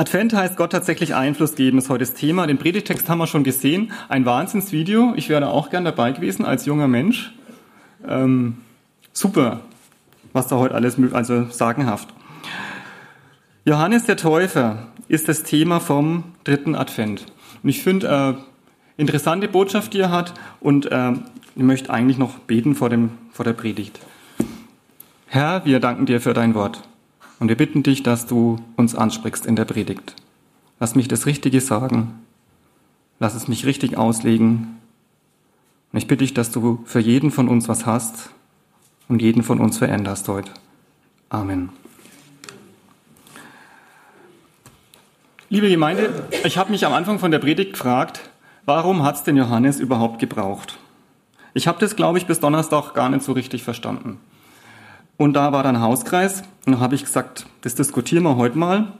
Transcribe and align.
Advent 0.00 0.32
heißt 0.32 0.56
Gott 0.56 0.72
tatsächlich 0.72 1.14
Einfluss 1.14 1.56
geben, 1.56 1.76
ist 1.76 1.90
heute 1.90 2.06
das 2.06 2.14
Thema. 2.14 2.46
Den 2.46 2.56
Predigtext 2.56 3.06
haben 3.10 3.18
wir 3.18 3.26
schon 3.26 3.44
gesehen. 3.44 3.92
Ein 4.08 4.24
Wahnsinnsvideo. 4.24 5.12
Ich 5.14 5.28
wäre 5.28 5.50
auch 5.50 5.68
gern 5.68 5.84
dabei 5.84 6.12
gewesen 6.12 6.42
als 6.46 6.64
junger 6.64 6.88
Mensch. 6.88 7.34
Ähm, 8.08 8.56
super, 9.12 9.60
was 10.32 10.48
da 10.48 10.56
heute 10.56 10.74
alles, 10.74 10.96
also 11.12 11.44
sagenhaft. 11.50 12.08
Johannes 13.66 14.04
der 14.06 14.16
Täufer 14.16 14.88
ist 15.08 15.28
das 15.28 15.42
Thema 15.42 15.80
vom 15.80 16.24
dritten 16.44 16.74
Advent. 16.74 17.26
Und 17.62 17.68
ich 17.68 17.82
finde, 17.82 18.38
äh, 18.38 19.00
interessante 19.02 19.48
Botschaft, 19.48 19.92
die 19.92 20.00
er 20.00 20.10
hat. 20.10 20.32
Und 20.60 20.90
äh, 20.90 21.12
ich 21.56 21.62
möchte 21.62 21.92
eigentlich 21.92 22.16
noch 22.16 22.38
beten 22.38 22.74
vor, 22.74 22.88
dem, 22.88 23.10
vor 23.32 23.44
der 23.44 23.52
Predigt. 23.52 24.00
Herr, 25.26 25.66
wir 25.66 25.78
danken 25.78 26.06
dir 26.06 26.22
für 26.22 26.32
dein 26.32 26.54
Wort. 26.54 26.88
Und 27.40 27.48
wir 27.48 27.56
bitten 27.56 27.82
dich, 27.82 28.02
dass 28.02 28.26
du 28.26 28.58
uns 28.76 28.94
ansprichst 28.94 29.46
in 29.46 29.56
der 29.56 29.64
Predigt. 29.64 30.14
Lass 30.78 30.94
mich 30.94 31.08
das 31.08 31.24
Richtige 31.24 31.60
sagen. 31.60 32.20
Lass 33.18 33.34
es 33.34 33.48
mich 33.48 33.66
richtig 33.66 33.96
auslegen. 33.96 34.78
Und 35.92 35.98
ich 35.98 36.06
bitte 36.06 36.22
dich, 36.22 36.34
dass 36.34 36.52
du 36.52 36.82
für 36.84 37.00
jeden 37.00 37.30
von 37.30 37.48
uns 37.48 37.66
was 37.66 37.86
hast 37.86 38.30
und 39.08 39.22
jeden 39.22 39.42
von 39.42 39.58
uns 39.58 39.78
veränderst 39.78 40.28
heute. 40.28 40.52
Amen. 41.30 41.70
Liebe 45.48 45.68
Gemeinde, 45.68 46.28
ich 46.44 46.58
habe 46.58 46.70
mich 46.70 46.86
am 46.86 46.92
Anfang 46.92 47.18
von 47.18 47.30
der 47.30 47.40
Predigt 47.40 47.72
gefragt, 47.72 48.20
warum 48.66 49.02
hat 49.02 49.16
es 49.16 49.22
denn 49.22 49.36
Johannes 49.36 49.80
überhaupt 49.80 50.18
gebraucht? 50.18 50.78
Ich 51.54 51.66
habe 51.66 51.80
das, 51.80 51.96
glaube 51.96 52.18
ich, 52.18 52.26
bis 52.26 52.38
Donnerstag 52.38 52.92
gar 52.94 53.08
nicht 53.08 53.24
so 53.24 53.32
richtig 53.32 53.62
verstanden. 53.64 54.18
Und 55.20 55.34
da 55.34 55.52
war 55.52 55.62
dann 55.62 55.82
Hauskreis 55.82 56.44
und 56.64 56.72
da 56.72 56.80
habe 56.80 56.94
ich 56.94 57.04
gesagt, 57.04 57.44
das 57.60 57.74
diskutieren 57.74 58.22
wir 58.22 58.36
heute 58.38 58.56
mal. 58.56 58.92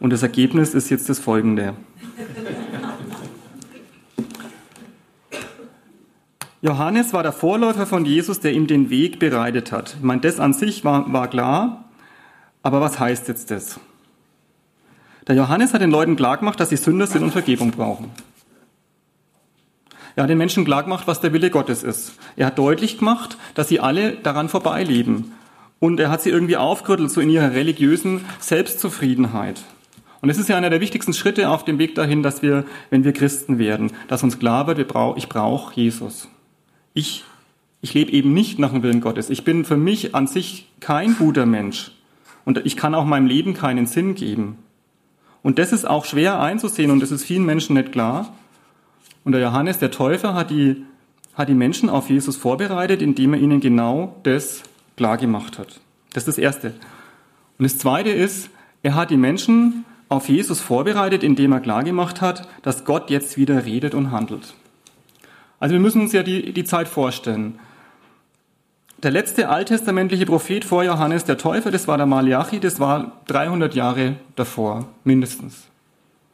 Und 0.00 0.12
das 0.12 0.24
Ergebnis 0.24 0.74
ist 0.74 0.90
jetzt 0.90 1.08
das 1.08 1.20
folgende. 1.20 1.74
Johannes 6.62 7.12
war 7.12 7.22
der 7.22 7.30
Vorläufer 7.30 7.86
von 7.86 8.04
Jesus, 8.04 8.40
der 8.40 8.54
ihm 8.54 8.66
den 8.66 8.90
Weg 8.90 9.20
bereitet 9.20 9.70
hat. 9.70 9.94
Ich 9.98 10.02
meine, 10.02 10.20
das 10.20 10.40
an 10.40 10.52
sich 10.52 10.84
war, 10.84 11.12
war 11.12 11.28
klar, 11.28 11.84
aber 12.64 12.80
was 12.80 12.98
heißt 12.98 13.28
jetzt 13.28 13.52
das? 13.52 13.78
Der 15.28 15.36
Johannes 15.36 15.74
hat 15.74 15.80
den 15.80 15.92
Leuten 15.92 16.16
klargemacht, 16.16 16.58
dass 16.58 16.70
sie 16.70 16.76
Sünder 16.76 17.06
sind 17.06 17.22
und 17.22 17.30
Vergebung 17.30 17.70
brauchen. 17.70 18.10
Er 20.16 20.24
hat 20.24 20.30
den 20.30 20.38
Menschen 20.38 20.64
klargemacht, 20.64 21.06
was 21.06 21.20
der 21.20 21.32
Wille 21.32 21.50
Gottes 21.50 21.84
ist. 21.84 22.14
Er 22.34 22.46
hat 22.46 22.58
deutlich 22.58 22.98
gemacht, 22.98 23.38
dass 23.54 23.68
sie 23.68 23.78
alle 23.78 24.16
daran 24.16 24.48
vorbeileben 24.48 25.34
und 25.80 26.00
er 26.00 26.10
hat 26.10 26.22
sie 26.22 26.30
irgendwie 26.30 26.56
aufgerüttelt, 26.56 27.10
so 27.10 27.20
in 27.20 27.30
ihrer 27.30 27.52
religiösen 27.52 28.24
Selbstzufriedenheit. 28.40 29.62
Und 30.20 30.30
es 30.30 30.38
ist 30.38 30.48
ja 30.48 30.56
einer 30.56 30.70
der 30.70 30.80
wichtigsten 30.80 31.12
Schritte 31.12 31.48
auf 31.48 31.64
dem 31.64 31.78
Weg 31.78 31.94
dahin, 31.94 32.22
dass 32.22 32.42
wir, 32.42 32.64
wenn 32.90 33.04
wir 33.04 33.12
Christen 33.12 33.58
werden, 33.58 33.92
dass 34.08 34.24
uns 34.24 34.38
klar 34.38 34.66
wird, 34.66 34.78
ich 34.78 35.28
brauche 35.28 35.74
Jesus. 35.80 36.28
Ich, 36.92 37.24
ich 37.80 37.94
lebe 37.94 38.10
eben 38.10 38.34
nicht 38.34 38.58
nach 38.58 38.72
dem 38.72 38.82
Willen 38.82 39.00
Gottes. 39.00 39.30
Ich 39.30 39.44
bin 39.44 39.64
für 39.64 39.76
mich 39.76 40.16
an 40.16 40.26
sich 40.26 40.68
kein 40.80 41.16
guter 41.16 41.46
Mensch. 41.46 41.92
Und 42.44 42.58
ich 42.64 42.76
kann 42.76 42.94
auch 42.94 43.04
meinem 43.04 43.26
Leben 43.26 43.54
keinen 43.54 43.86
Sinn 43.86 44.16
geben. 44.16 44.58
Und 45.42 45.60
das 45.60 45.72
ist 45.72 45.86
auch 45.86 46.04
schwer 46.04 46.40
einzusehen 46.40 46.90
und 46.90 47.00
das 47.00 47.12
ist 47.12 47.24
vielen 47.24 47.44
Menschen 47.44 47.74
nicht 47.74 47.92
klar. 47.92 48.34
Und 49.24 49.32
der 49.32 49.40
Johannes, 49.40 49.78
der 49.78 49.92
Täufer, 49.92 50.34
hat 50.34 50.50
die, 50.50 50.84
hat 51.34 51.48
die 51.48 51.54
Menschen 51.54 51.88
auf 51.88 52.10
Jesus 52.10 52.36
vorbereitet, 52.36 53.02
indem 53.02 53.34
er 53.34 53.40
ihnen 53.40 53.60
genau 53.60 54.16
das 54.24 54.64
klar 54.98 55.16
gemacht 55.16 55.58
hat. 55.58 55.80
Das 56.12 56.24
ist 56.24 56.28
das 56.28 56.38
Erste. 56.38 56.74
Und 57.58 57.64
das 57.64 57.78
Zweite 57.78 58.10
ist, 58.10 58.50
er 58.82 58.94
hat 58.94 59.10
die 59.10 59.16
Menschen 59.16 59.86
auf 60.10 60.28
Jesus 60.28 60.60
vorbereitet, 60.60 61.22
indem 61.22 61.52
er 61.52 61.60
klar 61.60 61.84
gemacht 61.84 62.20
hat, 62.20 62.46
dass 62.62 62.84
Gott 62.84 63.08
jetzt 63.08 63.36
wieder 63.36 63.64
redet 63.64 63.94
und 63.94 64.10
handelt. 64.10 64.54
Also 65.60 65.72
wir 65.72 65.80
müssen 65.80 66.02
uns 66.02 66.12
ja 66.12 66.22
die, 66.22 66.52
die 66.52 66.64
Zeit 66.64 66.88
vorstellen. 66.88 67.58
Der 69.02 69.10
letzte 69.10 69.48
alttestamentliche 69.48 70.26
Prophet 70.26 70.64
vor 70.64 70.82
Johannes 70.82 71.24
der 71.24 71.38
Täufer, 71.38 71.70
das 71.70 71.86
war 71.86 71.96
der 71.96 72.06
Malachi, 72.06 72.58
das 72.58 72.80
war 72.80 73.20
300 73.28 73.74
Jahre 73.74 74.16
davor, 74.34 74.88
mindestens. 75.04 75.68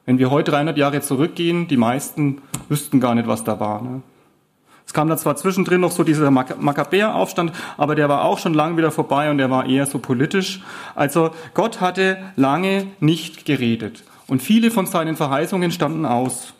Wenn 0.06 0.18
wir 0.18 0.30
heute 0.30 0.52
300 0.52 0.76
Jahre 0.76 1.00
zurückgehen, 1.00 1.68
die 1.68 1.76
meisten 1.76 2.40
wüssten 2.68 3.00
gar 3.00 3.14
nicht, 3.14 3.26
was 3.26 3.44
da 3.44 3.60
war. 3.60 3.82
Ne? 3.82 4.02
Kam 4.94 5.08
da 5.08 5.18
zwar 5.18 5.36
zwischendrin 5.36 5.82
noch 5.82 5.90
so 5.90 6.04
dieser 6.04 6.30
Makkabäer-Aufstand, 6.30 7.52
aber 7.76 7.94
der 7.94 8.08
war 8.08 8.24
auch 8.24 8.38
schon 8.38 8.54
lange 8.54 8.78
wieder 8.78 8.92
vorbei 8.92 9.28
und 9.30 9.36
der 9.36 9.50
war 9.50 9.66
eher 9.66 9.84
so 9.84 9.98
politisch. 9.98 10.62
Also 10.94 11.32
Gott 11.52 11.82
hatte 11.82 12.16
lange 12.36 12.86
nicht 13.00 13.44
geredet 13.44 14.04
und 14.28 14.40
viele 14.40 14.70
von 14.70 14.86
seinen 14.86 15.16
Verheißungen 15.16 15.72
standen 15.72 16.06
aus. 16.06 16.54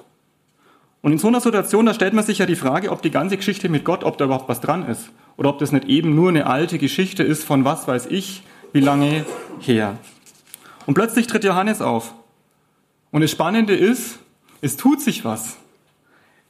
Und 1.01 1.13
in 1.13 1.19
so 1.19 1.29
einer 1.29 1.41
Situation, 1.41 1.87
da 1.87 1.95
stellt 1.95 2.13
man 2.13 2.25
sich 2.25 2.39
ja 2.39 2.47
die 2.47 2.57
Frage, 2.57 2.91
ob 2.91 3.03
die 3.03 3.11
ganze 3.11 3.37
Geschichte 3.37 3.69
mit 3.69 3.85
Gott, 3.85 4.05
ob 4.05 4.19
da 4.19 4.25
überhaupt 4.25 4.49
was 4.49 4.61
dran 4.61 4.87
ist. 4.89 5.11
Oder 5.37 5.51
ob 5.51 5.59
das 5.59 5.71
nicht 5.71 5.85
eben 5.85 6.15
nur 6.15 6.31
eine 6.31 6.47
alte 6.47 6.79
Geschichte 6.79 7.23
ist 7.23 7.45
von 7.45 7.65
was 7.65 7.87
weiß 7.87 8.07
ich, 8.07 8.43
wie 8.73 8.81
lange 8.81 9.25
her. 9.61 9.99
Und 10.87 10.95
plötzlich 10.95 11.27
tritt 11.27 11.45
Johannes 11.45 11.81
auf. 11.83 12.15
Und 13.11 13.21
das 13.21 13.31
Spannende 13.31 13.75
ist, 13.75 14.19
es 14.61 14.77
tut 14.77 15.01
sich 15.01 15.25
was. 15.25 15.57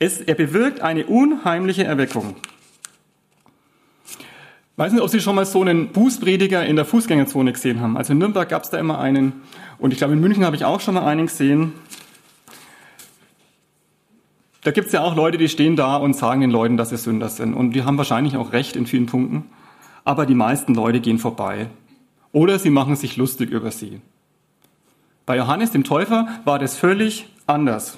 Es, 0.04 0.20
er 0.20 0.34
bewirkt 0.34 0.82
eine 0.82 1.06
unheimliche 1.06 1.84
Erweckung. 1.84 2.36
Ich 4.06 4.76
weiß 4.76 4.92
nicht, 4.92 5.00
ob 5.00 5.08
Sie 5.08 5.20
schon 5.20 5.34
mal 5.34 5.46
so 5.46 5.62
einen 5.62 5.92
Bußprediger 5.92 6.66
in 6.66 6.76
der 6.76 6.84
Fußgängerzone 6.84 7.52
gesehen 7.52 7.80
haben. 7.80 7.96
Also 7.96 8.12
in 8.12 8.18
Nürnberg 8.18 8.46
gab 8.46 8.64
es 8.64 8.70
da 8.70 8.78
immer 8.78 8.98
einen 8.98 9.32
und 9.78 9.92
ich 9.92 9.98
glaube 9.98 10.12
in 10.12 10.20
München 10.20 10.44
habe 10.44 10.56
ich 10.56 10.66
auch 10.66 10.80
schon 10.80 10.92
mal 10.92 11.06
einen 11.06 11.26
gesehen. 11.26 11.72
Da 14.60 14.72
gibt 14.72 14.88
es 14.88 14.92
ja 14.92 15.00
auch 15.00 15.16
Leute, 15.16 15.38
die 15.38 15.48
stehen 15.48 15.74
da 15.74 15.96
und 15.96 16.14
sagen 16.14 16.42
den 16.42 16.50
Leuten, 16.50 16.76
dass 16.76 16.90
sie 16.90 16.98
Sünder 16.98 17.30
sind. 17.30 17.54
Und 17.54 17.70
die 17.70 17.84
haben 17.84 17.96
wahrscheinlich 17.96 18.36
auch 18.36 18.52
recht 18.52 18.76
in 18.76 18.84
vielen 18.84 19.06
Punkten. 19.06 19.44
Aber 20.04 20.26
die 20.26 20.34
meisten 20.34 20.74
Leute 20.74 21.00
gehen 21.00 21.18
vorbei. 21.18 21.68
Oder 22.32 22.58
sie 22.58 22.70
machen 22.70 22.96
sich 22.96 23.16
lustig 23.16 23.50
über 23.50 23.70
sie. 23.70 24.02
Bei 25.24 25.38
Johannes 25.38 25.70
dem 25.70 25.84
Täufer 25.84 26.28
war 26.44 26.58
das 26.58 26.76
völlig 26.76 27.26
anders. 27.46 27.96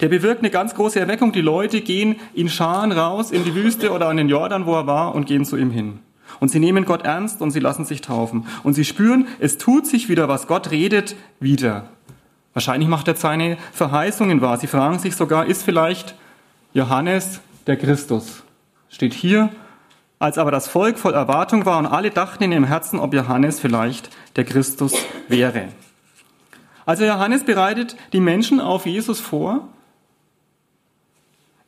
Der 0.00 0.08
bewirkt 0.08 0.40
eine 0.40 0.50
ganz 0.50 0.74
große 0.74 1.00
Erweckung. 1.00 1.32
Die 1.32 1.40
Leute 1.40 1.80
gehen 1.80 2.16
in 2.34 2.48
Scharen 2.48 2.92
raus 2.92 3.30
in 3.30 3.44
die 3.44 3.54
Wüste 3.54 3.92
oder 3.92 4.08
an 4.08 4.16
den 4.16 4.28
Jordan, 4.28 4.66
wo 4.66 4.74
er 4.74 4.86
war, 4.86 5.14
und 5.14 5.26
gehen 5.26 5.44
zu 5.44 5.56
ihm 5.56 5.70
hin. 5.70 6.00
Und 6.38 6.50
sie 6.50 6.58
nehmen 6.58 6.84
Gott 6.84 7.04
ernst 7.04 7.40
und 7.40 7.50
sie 7.50 7.60
lassen 7.60 7.84
sich 7.84 8.02
taufen. 8.02 8.46
Und 8.62 8.74
sie 8.74 8.84
spüren, 8.84 9.26
es 9.38 9.58
tut 9.58 9.86
sich 9.86 10.08
wieder 10.08 10.28
was. 10.28 10.46
Gott 10.46 10.70
redet 10.70 11.16
wieder. 11.40 11.88
Wahrscheinlich 12.52 12.88
macht 12.88 13.08
er 13.08 13.16
seine 13.16 13.56
Verheißungen 13.72 14.40
wahr. 14.40 14.58
Sie 14.58 14.66
fragen 14.66 14.98
sich 14.98 15.16
sogar, 15.16 15.46
ist 15.46 15.62
vielleicht 15.62 16.14
Johannes 16.74 17.40
der 17.66 17.76
Christus? 17.76 18.42
Steht 18.88 19.14
hier, 19.14 19.50
als 20.18 20.38
aber 20.38 20.50
das 20.50 20.68
Volk 20.68 20.98
voll 20.98 21.14
Erwartung 21.14 21.66
war 21.66 21.78
und 21.78 21.86
alle 21.86 22.10
dachten 22.10 22.44
in 22.44 22.52
ihrem 22.52 22.64
Herzen, 22.64 22.98
ob 22.98 23.14
Johannes 23.14 23.60
vielleicht 23.60 24.10
der 24.36 24.44
Christus 24.44 24.94
wäre. 25.28 25.68
Also 26.86 27.04
Johannes 27.04 27.44
bereitet 27.44 27.96
die 28.12 28.20
Menschen 28.20 28.60
auf 28.60 28.86
Jesus 28.86 29.20
vor 29.20 29.68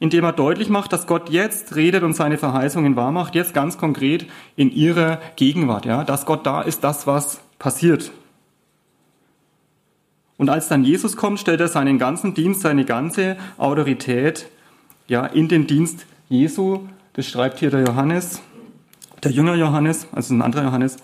indem 0.01 0.25
er 0.25 0.33
deutlich 0.33 0.69
macht, 0.69 0.93
dass 0.93 1.07
Gott 1.07 1.31
jetzt 1.31 1.75
redet 1.75 2.03
und 2.03 2.15
seine 2.15 2.39
Verheißungen 2.39 2.97
wahrmacht, 2.97 3.35
jetzt 3.35 3.55
ganz 3.55 3.79
konkret 3.79 4.27
in 4.57 4.71
ihrer 4.71 5.21
Gegenwart, 5.37 5.87
ja, 5.87 6.05
dass 6.05 6.25
Gott 6.25 6.47
da 6.47 6.63
ist, 6.63 6.85
das 6.85 7.07
was 7.07 7.41
passiert. 7.59 8.13
Und 10.37 10.51
als 10.51 10.69
dann 10.69 10.85
Jesus 10.85 11.17
kommt, 11.17 11.41
stellt 11.41 11.61
er 11.61 11.69
seinen 11.69 11.99
ganzen 11.99 12.33
Dienst, 12.33 12.61
seine 12.61 12.85
ganze 12.85 13.37
Autorität, 13.57 14.49
ja, 15.09 15.27
in 15.27 15.49
den 15.49 15.67
Dienst 15.67 16.07
Jesu. 16.29 16.81
Das 17.15 17.27
schreibt 17.27 17.59
hier 17.59 17.71
der 17.71 17.81
Johannes, 17.81 18.41
der 19.25 19.33
Jünger 19.33 19.57
Johannes, 19.57 20.07
also 20.13 20.33
ein 20.33 20.43
anderer 20.43 20.63
Johannes. 20.63 20.99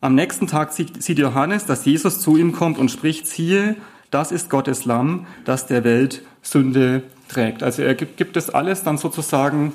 Am 0.00 0.14
nächsten 0.14 0.46
Tag 0.46 0.72
sieht 0.72 1.18
Johannes, 1.18 1.66
dass 1.66 1.84
Jesus 1.84 2.20
zu 2.20 2.36
ihm 2.36 2.52
kommt 2.52 2.78
und 2.78 2.92
spricht, 2.92 3.26
siehe, 3.26 3.74
das 4.12 4.30
ist 4.30 4.48
Gottes 4.48 4.84
Lamm, 4.84 5.26
das 5.44 5.66
der 5.66 5.82
Welt 5.82 6.22
Sünde 6.40 7.02
trägt. 7.28 7.62
Also 7.62 7.82
er 7.82 7.94
gibt, 7.94 8.16
gibt 8.16 8.36
es 8.36 8.50
alles 8.50 8.82
dann 8.82 8.98
sozusagen 8.98 9.74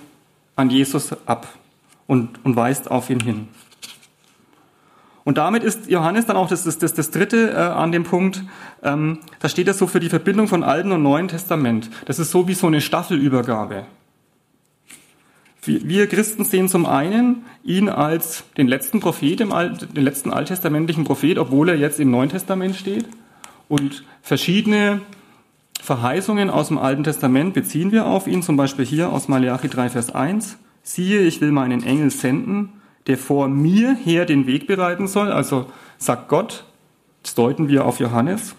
an 0.56 0.70
Jesus 0.70 1.16
ab 1.26 1.48
und, 2.08 2.44
und 2.44 2.56
weist 2.56 2.92
auf 2.92 3.10
ihn 3.10 3.20
hin. 3.20 3.48
Und 5.24 5.38
damit 5.38 5.64
ist 5.64 5.90
Johannes 5.90 6.26
dann 6.26 6.36
auch 6.36 6.50
das, 6.50 6.66
das, 6.66 6.78
das, 6.78 6.94
das 6.94 7.12
dritte 7.12 7.52
äh, 7.52 7.56
an 7.56 7.92
dem 7.92 8.04
Punkt, 8.04 8.44
ähm, 8.84 9.20
da 9.40 9.48
steht 9.48 9.68
das 9.68 9.78
so 9.78 9.88
für 9.88 10.02
die 10.02 10.10
Verbindung 10.10 10.48
von 10.48 10.64
Alten 10.64 10.92
und 10.92 11.02
Neuen 11.02 11.30
Testament. 11.30 11.90
Das 12.06 12.20
ist 12.20 12.32
so 12.32 12.48
wie 12.48 12.54
so 12.54 12.68
eine 12.68 12.82
Staffelübergabe. 12.82 13.86
Wir 15.66 16.08
Christen 16.08 16.44
sehen 16.44 16.68
zum 16.68 16.86
einen 16.86 17.46
ihn 17.64 17.88
als 17.88 18.44
den 18.58 18.68
letzten 18.68 19.00
Prophet, 19.00 19.40
im 19.40 19.54
Alt, 19.54 19.96
den 19.96 20.04
letzten 20.04 20.30
alttestamentlichen 20.30 21.06
Prophet, 21.06 21.38
obwohl 21.38 21.70
er 21.70 21.76
jetzt 21.76 22.02
im 22.02 22.12
Neuen 22.12 22.28
Testament 22.28 22.76
steht. 22.76 23.06
Und 23.70 24.04
verschiedene 24.22 25.00
Verheißungen 25.84 26.50
aus 26.50 26.70
dem 26.70 26.78
Alten 26.78 27.04
Testament 27.04 27.54
beziehen 27.54 27.92
wir 27.92 28.06
auf 28.06 28.26
ihn, 28.26 28.42
zum 28.42 28.56
Beispiel 28.56 28.86
hier 28.86 29.10
aus 29.10 29.28
Malachi 29.28 29.68
3, 29.68 29.90
Vers 29.90 30.16
1. 30.16 30.58
Siehe, 30.82 31.20
ich 31.20 31.42
will 31.42 31.52
meinen 31.52 31.84
Engel 31.84 32.10
senden, 32.10 32.70
der 33.08 33.18
vor 33.18 33.50
mir 33.50 33.94
her 33.94 34.26
den 34.26 34.48
Weg 34.48 34.66
bereiten 34.66 35.10
soll. 35.10 35.30
Also 35.30 35.66
sagt 35.98 36.30
Gott, 36.30 36.64
das 37.22 37.36
deuten 37.36 37.68
wir 37.68 37.84
auf 37.84 38.00
Johannes. 38.00 38.56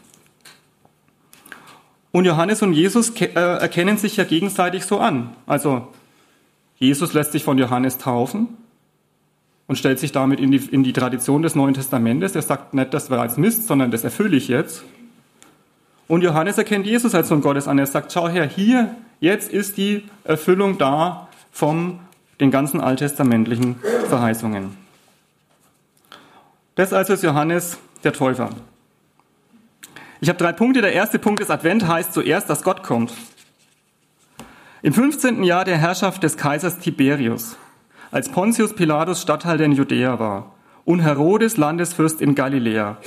Und 2.12 2.26
Johannes 2.26 2.60
und 2.60 2.74
Jesus 2.74 3.08
äh, 3.18 3.32
erkennen 3.32 3.96
sich 3.96 4.18
ja 4.18 4.24
gegenseitig 4.24 4.84
so 4.84 4.98
an. 4.98 5.30
Also 5.46 5.88
Jesus 6.76 7.14
lässt 7.14 7.32
sich 7.32 7.42
von 7.42 7.56
Johannes 7.56 7.96
taufen 7.96 8.48
und 9.66 9.76
stellt 9.76 9.98
sich 9.98 10.12
damit 10.12 10.40
in 10.40 10.50
die, 10.50 10.58
in 10.58 10.84
die 10.84 10.92
Tradition 10.92 11.40
des 11.40 11.54
Neuen 11.54 11.72
Testamentes. 11.72 12.36
Er 12.36 12.42
sagt 12.42 12.74
nicht, 12.74 12.92
das 12.92 13.08
war 13.08 13.22
als 13.22 13.38
Mist, 13.38 13.66
sondern 13.66 13.90
das 13.90 14.04
erfülle 14.04 14.36
ich 14.36 14.48
jetzt. 14.48 14.84
Und 16.06 16.22
Johannes 16.22 16.58
erkennt 16.58 16.86
Jesus 16.86 17.14
als 17.14 17.28
Sohn 17.28 17.40
Gottes 17.40 17.66
an. 17.66 17.78
Er 17.78 17.86
sagt, 17.86 18.12
schau 18.12 18.28
her, 18.28 18.46
hier, 18.46 18.94
jetzt 19.20 19.50
ist 19.50 19.76
die 19.76 20.04
Erfüllung 20.24 20.76
da 20.78 21.28
vom 21.50 22.00
den 22.40 22.50
ganzen 22.50 22.80
alttestamentlichen 22.80 23.76
Verheißungen. 24.08 24.76
Das 26.74 26.92
also 26.92 27.14
ist 27.14 27.22
Johannes 27.22 27.78
der 28.02 28.12
Täufer. 28.12 28.50
Ich 30.20 30.28
habe 30.28 30.38
drei 30.38 30.52
Punkte. 30.52 30.82
Der 30.82 30.92
erste 30.92 31.18
Punkt 31.18 31.40
des 31.40 31.50
Advent 31.50 31.86
heißt 31.86 32.12
zuerst, 32.12 32.50
dass 32.50 32.62
Gott 32.62 32.82
kommt. 32.82 33.12
Im 34.82 34.92
15. 34.92 35.44
Jahr 35.44 35.64
der 35.64 35.78
Herrschaft 35.78 36.22
des 36.22 36.36
Kaisers 36.36 36.78
Tiberius, 36.78 37.56
als 38.10 38.28
Pontius 38.28 38.74
Pilatus 38.74 39.22
Statthalter 39.22 39.64
in 39.64 39.72
Judäa 39.72 40.18
war 40.18 40.53
und 40.84 41.00
Herodes 41.00 41.56
Landesfürst 41.56 42.20
in 42.20 42.34
Galiläa 42.34 42.98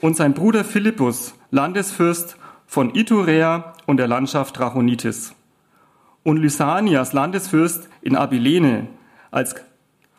und 0.00 0.16
sein 0.16 0.34
Bruder 0.34 0.64
Philippus 0.64 1.34
Landesfürst 1.50 2.36
von 2.66 2.94
Iturea 2.94 3.72
und 3.86 3.96
der 3.96 4.08
Landschaft 4.08 4.56
Trachonitis 4.56 5.34
und 6.24 6.36
Lysanias 6.36 7.12
Landesfürst 7.12 7.88
in 8.02 8.16
Abilene, 8.16 8.88
als 9.30 9.54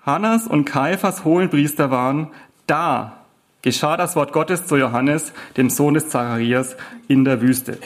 Hannas 0.06 0.48
und 0.48 0.66
Kaiphas 0.66 1.24
Hohenpriester 1.24 1.92
waren, 1.92 2.30
da 2.66 3.26
geschah 3.62 3.98
das 3.98 4.16
Wort 4.16 4.34
Gottes 4.34 4.66
zu 4.66 4.78
Johannes, 4.78 5.34
dem 5.58 5.70
Sohn 5.70 5.94
des 5.94 6.10
Zacharias, 6.10 6.78
in 7.08 7.26
der 7.26 7.42
Wüste. 7.42 7.78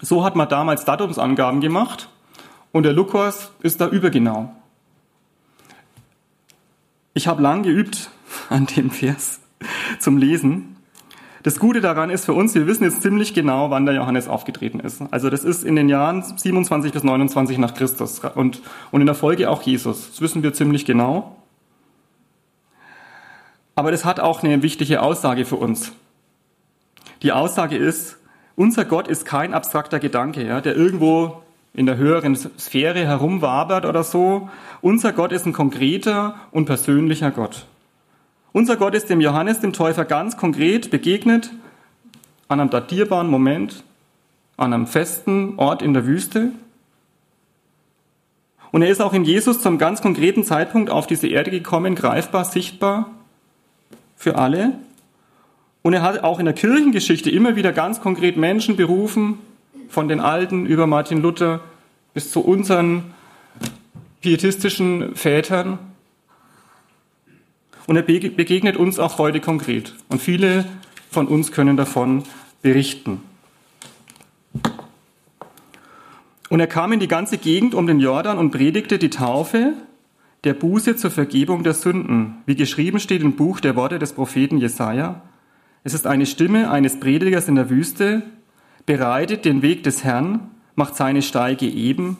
So 0.00 0.24
hat 0.24 0.36
man 0.36 0.48
damals 0.48 0.84
Datumsangaben 0.84 1.60
gemacht 1.60 2.08
und 2.70 2.84
der 2.84 2.92
Lukas 2.92 3.50
ist 3.62 3.80
da 3.80 3.88
übergenau. 3.88 4.54
Ich 7.18 7.26
habe 7.26 7.42
lang 7.42 7.64
geübt 7.64 8.10
an 8.48 8.66
dem 8.66 8.92
Vers 8.92 9.40
zum 9.98 10.18
Lesen. 10.18 10.76
Das 11.42 11.58
Gute 11.58 11.80
daran 11.80 12.10
ist 12.10 12.26
für 12.26 12.32
uns, 12.32 12.54
wir 12.54 12.68
wissen 12.68 12.84
jetzt 12.84 13.02
ziemlich 13.02 13.34
genau, 13.34 13.70
wann 13.70 13.86
der 13.86 13.96
Johannes 13.96 14.28
aufgetreten 14.28 14.78
ist. 14.78 15.02
Also 15.10 15.28
das 15.28 15.42
ist 15.42 15.64
in 15.64 15.74
den 15.74 15.88
Jahren 15.88 16.22
27 16.22 16.92
bis 16.92 17.02
29 17.02 17.58
nach 17.58 17.74
Christus 17.74 18.20
und, 18.36 18.62
und 18.92 19.00
in 19.00 19.06
der 19.08 19.16
Folge 19.16 19.50
auch 19.50 19.62
Jesus. 19.62 20.10
Das 20.10 20.20
wissen 20.20 20.44
wir 20.44 20.54
ziemlich 20.54 20.84
genau. 20.84 21.34
Aber 23.74 23.90
das 23.90 24.04
hat 24.04 24.20
auch 24.20 24.44
eine 24.44 24.62
wichtige 24.62 25.02
Aussage 25.02 25.44
für 25.44 25.56
uns. 25.56 25.90
Die 27.22 27.32
Aussage 27.32 27.76
ist, 27.76 28.16
unser 28.54 28.84
Gott 28.84 29.08
ist 29.08 29.24
kein 29.24 29.54
abstrakter 29.54 29.98
Gedanke, 29.98 30.46
ja, 30.46 30.60
der 30.60 30.76
irgendwo 30.76 31.42
in 31.74 31.86
der 31.86 31.96
höheren 31.96 32.36
Sphäre 32.36 33.06
herumwabert 33.06 33.84
oder 33.84 34.02
so. 34.02 34.48
Unser 34.80 35.12
Gott 35.12 35.32
ist 35.32 35.46
ein 35.46 35.52
konkreter 35.52 36.36
und 36.50 36.64
persönlicher 36.64 37.30
Gott. 37.30 37.66
Unser 38.52 38.76
Gott 38.76 38.94
ist 38.94 39.10
dem 39.10 39.20
Johannes, 39.20 39.60
dem 39.60 39.72
Täufer, 39.72 40.04
ganz 40.04 40.36
konkret 40.36 40.90
begegnet 40.90 41.50
an 42.48 42.60
einem 42.60 42.70
datierbaren 42.70 43.28
Moment, 43.28 43.84
an 44.56 44.72
einem 44.72 44.86
festen 44.86 45.54
Ort 45.58 45.82
in 45.82 45.94
der 45.94 46.06
Wüste. 46.06 46.50
Und 48.72 48.82
er 48.82 48.88
ist 48.88 49.00
auch 49.00 49.12
in 49.12 49.24
Jesus 49.24 49.60
zum 49.60 49.78
ganz 49.78 50.02
konkreten 50.02 50.44
Zeitpunkt 50.44 50.90
auf 50.90 51.06
diese 51.06 51.28
Erde 51.28 51.50
gekommen, 51.50 51.94
greifbar, 51.94 52.44
sichtbar 52.44 53.10
für 54.16 54.36
alle. 54.36 54.72
Und 55.82 55.92
er 55.92 56.02
hat 56.02 56.24
auch 56.24 56.38
in 56.38 56.44
der 56.44 56.54
Kirchengeschichte 56.54 57.30
immer 57.30 57.56
wieder 57.56 57.72
ganz 57.72 58.00
konkret 58.00 58.36
Menschen 58.36 58.76
berufen, 58.76 59.38
von 59.88 60.08
den 60.08 60.20
Alten 60.20 60.66
über 60.66 60.86
Martin 60.86 61.22
Luther 61.22 61.60
bis 62.14 62.30
zu 62.30 62.40
unseren 62.40 63.14
pietistischen 64.20 65.14
Vätern. 65.14 65.78
Und 67.86 67.96
er 67.96 68.02
begegnet 68.02 68.76
uns 68.76 68.98
auch 68.98 69.18
heute 69.18 69.40
konkret. 69.40 69.94
Und 70.08 70.20
viele 70.20 70.66
von 71.10 71.26
uns 71.26 71.52
können 71.52 71.76
davon 71.76 72.24
berichten. 72.60 73.22
Und 76.50 76.60
er 76.60 76.66
kam 76.66 76.92
in 76.92 77.00
die 77.00 77.08
ganze 77.08 77.38
Gegend 77.38 77.74
um 77.74 77.86
den 77.86 78.00
Jordan 78.00 78.38
und 78.38 78.50
predigte 78.50 78.98
die 78.98 79.10
Taufe 79.10 79.74
der 80.44 80.54
Buße 80.54 80.96
zur 80.96 81.10
Vergebung 81.10 81.62
der 81.62 81.74
Sünden, 81.74 82.36
wie 82.46 82.56
geschrieben 82.56 83.00
steht 83.00 83.22
im 83.22 83.36
Buch 83.36 83.60
der 83.60 83.76
Worte 83.76 83.98
des 83.98 84.12
Propheten 84.12 84.58
Jesaja. 84.58 85.22
Es 85.84 85.94
ist 85.94 86.06
eine 86.06 86.26
Stimme 86.26 86.70
eines 86.70 87.00
Predigers 87.00 87.48
in 87.48 87.54
der 87.54 87.70
Wüste, 87.70 88.22
bereitet 88.88 89.44
den 89.44 89.60
Weg 89.60 89.82
des 89.82 90.02
Herrn, 90.02 90.50
macht 90.74 90.96
seine 90.96 91.20
Steige 91.20 91.66
eben. 91.66 92.16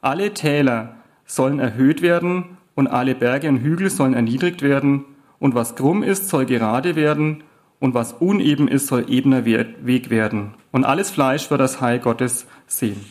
Alle 0.00 0.32
Täler 0.32 0.94
sollen 1.26 1.58
erhöht 1.58 2.00
werden 2.00 2.56
und 2.76 2.86
alle 2.86 3.16
Berge 3.16 3.48
und 3.48 3.58
Hügel 3.58 3.90
sollen 3.90 4.14
erniedrigt 4.14 4.62
werden. 4.62 5.04
Und 5.40 5.56
was 5.56 5.74
krumm 5.74 6.04
ist, 6.04 6.28
soll 6.28 6.46
gerade 6.46 6.94
werden 6.94 7.42
und 7.80 7.94
was 7.94 8.12
uneben 8.12 8.68
ist, 8.68 8.86
soll 8.86 9.06
ebener 9.08 9.44
Weg 9.44 10.10
werden. 10.10 10.54
Und 10.70 10.84
alles 10.84 11.10
Fleisch 11.10 11.50
wird 11.50 11.60
das 11.60 11.80
Heil 11.80 11.98
Gottes 11.98 12.46
sehen. 12.68 13.04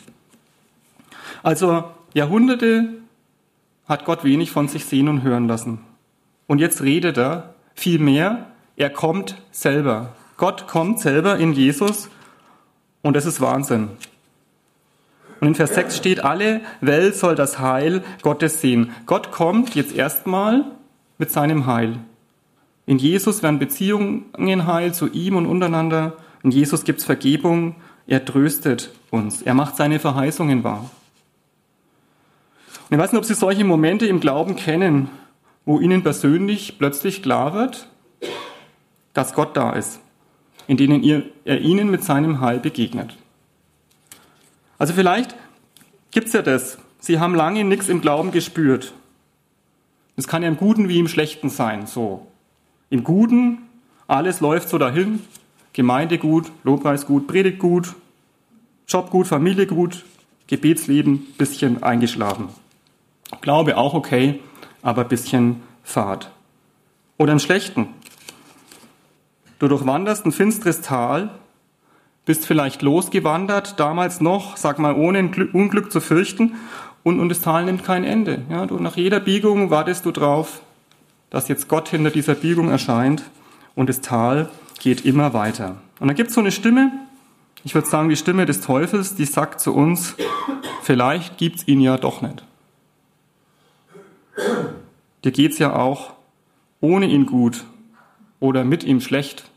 Also 1.44 1.84
Jahrhunderte 2.14 2.94
hat 3.90 4.06
Gott 4.06 4.24
wenig 4.24 4.52
von 4.52 4.70
sich 4.70 4.86
sehen 4.86 5.10
und 5.10 5.24
hören 5.24 5.50
lassen. 5.50 5.80
Und 6.48 6.60
jetzt 6.60 6.82
redet 6.82 7.18
er 7.18 7.56
viel 7.76 8.00
mehr 8.00 8.48
er 8.78 8.90
kommt 8.90 9.36
selber. 9.52 10.14
Gott 10.38 10.66
kommt 10.68 11.00
selber 11.00 11.38
in 11.38 11.54
Jesus 11.54 12.10
und 13.02 13.16
das 13.16 13.26
ist 13.26 13.42
Wahnsinn. 13.42 13.90
Und 15.40 15.48
in 15.48 15.56
Vers 15.56 15.74
6 15.74 15.98
steht, 15.98 16.24
alle 16.24 16.62
Welt 16.82 17.16
soll 17.16 17.36
das 17.36 17.60
Heil 17.60 18.04
Gottes 18.22 18.62
sehen. 18.62 18.92
Gott 19.08 19.32
kommt 19.32 19.74
jetzt 19.74 19.96
erstmal 19.96 20.66
mit 21.18 21.32
seinem 21.32 21.66
Heil. 21.66 21.98
In 22.86 23.00
Jesus 23.00 23.42
werden 23.42 23.58
Beziehungen 23.60 24.68
heil 24.68 24.94
zu 24.94 25.08
ihm 25.08 25.36
und 25.36 25.48
untereinander. 25.48 26.14
In 26.44 26.52
Jesus 26.52 26.84
gibt's 26.84 27.06
Vergebung. 27.06 27.76
Er 28.06 28.26
tröstet 28.26 28.92
uns. 29.10 29.42
Er 29.42 29.54
macht 29.54 29.78
seine 29.78 30.00
Verheißungen 30.00 30.64
wahr. 30.64 30.90
Und 32.90 32.98
ich 32.98 33.02
weiß 33.02 33.14
nicht, 33.14 33.20
ob 33.20 33.26
Sie 33.26 33.34
solche 33.34 33.64
Momente 33.64 34.06
im 34.06 34.20
Glauben 34.20 34.56
kennen, 34.56 35.10
wo 35.66 35.80
Ihnen 35.80 36.04
persönlich 36.04 36.78
plötzlich 36.78 37.24
klar 37.24 37.54
wird, 37.54 37.88
dass 39.14 39.34
Gott 39.34 39.56
da 39.56 39.72
ist, 39.72 40.02
in 40.68 40.78
denen 40.78 41.04
er 41.46 41.60
ihnen 41.60 41.92
mit 41.92 42.04
seinem 42.04 42.42
Heil 42.42 42.60
begegnet. 42.60 43.16
Also 44.78 44.94
vielleicht 44.94 45.36
gibt's 46.12 46.34
ja 46.34 46.42
das. 46.42 46.78
Sie 47.00 47.20
haben 47.20 47.36
lange 47.36 47.64
nichts 47.64 47.90
im 47.90 48.02
Glauben 48.02 48.32
gespürt. 48.32 48.94
Es 50.16 50.28
kann 50.28 50.44
ja 50.44 50.50
im 50.50 50.58
Guten 50.58 50.90
wie 50.90 51.00
im 51.00 51.08
Schlechten 51.08 51.50
sein, 51.50 51.88
so. 51.88 52.28
Im 52.90 53.04
Guten, 53.04 53.60
alles 54.08 54.40
läuft 54.40 54.70
so 54.70 54.78
dahin. 54.78 55.22
Gemeinde 55.74 56.18
gut, 56.18 56.52
Lobpreis 56.64 57.06
gut, 57.06 57.28
Predigt 57.28 57.60
gut, 57.60 57.96
Job 58.88 59.10
gut, 59.10 59.28
Familie 59.28 59.68
gut, 59.68 60.04
Gebetsleben 60.48 61.28
bisschen 61.38 61.82
eingeschlafen. 61.82 62.50
Glaube 63.40 63.78
auch 63.78 63.94
okay, 63.94 64.42
aber 64.82 65.06
bisschen 65.06 65.62
Fahrt. 65.84 66.30
Oder 67.18 67.32
im 67.32 67.40
Schlechten. 67.40 67.88
Du 69.62 69.68
durchwanderst 69.68 70.26
ein 70.26 70.32
finsteres 70.32 70.82
Tal, 70.82 71.30
bist 72.26 72.48
vielleicht 72.48 72.82
losgewandert, 72.82 73.80
damals 73.80 74.20
noch, 74.20 74.58
sag 74.58 74.80
mal, 74.80 74.96
ohne 74.96 75.20
Unglück 75.54 75.92
zu 75.92 76.02
fürchten, 76.02 76.56
und, 77.04 77.20
und 77.20 77.30
das 77.30 77.42
Tal 77.42 77.66
nimmt 77.66 77.84
kein 77.84 78.04
Ende. 78.04 78.42
Ja, 78.50 78.66
du, 78.66 78.80
nach 78.80 78.98
jeder 78.98 79.20
Biegung 79.20 79.70
wartest 79.70 80.08
du 80.08 80.12
drauf, 80.12 80.62
dass 81.30 81.48
jetzt 81.48 81.68
Gott 81.68 81.90
hinter 81.90 82.10
dieser 82.10 82.34
Biegung 82.34 82.72
erscheint 82.72 83.22
und 83.76 83.88
das 83.88 84.02
Tal 84.02 84.50
geht 84.80 85.06
immer 85.06 85.36
weiter. 85.36 85.76
Und 86.00 86.08
dann 86.08 86.18
gibt 86.18 86.30
es 86.30 86.36
so 86.36 86.42
eine 86.42 86.52
Stimme, 86.52 86.92
ich 87.64 87.76
würde 87.76 87.88
sagen 87.88 88.10
die 88.10 88.16
Stimme 88.16 88.48
des 88.48 88.62
Teufels, 88.62 89.14
die 89.14 89.26
sagt 89.26 89.62
zu 89.62 89.76
uns, 89.76 90.16
vielleicht 90.82 91.38
gibt's 91.38 91.68
ihn 91.68 91.82
ja 91.82 91.98
doch 91.98 92.24
nicht. 92.24 92.44
Dir 95.24 95.32
geht's 95.32 95.60
ja 95.60 95.76
auch 95.76 96.14
ohne 96.80 97.06
ihn 97.06 97.28
gut 97.28 97.64
oder 98.40 98.64
mit 98.64 98.84
ihm 98.84 99.02
schlecht. 99.02 99.51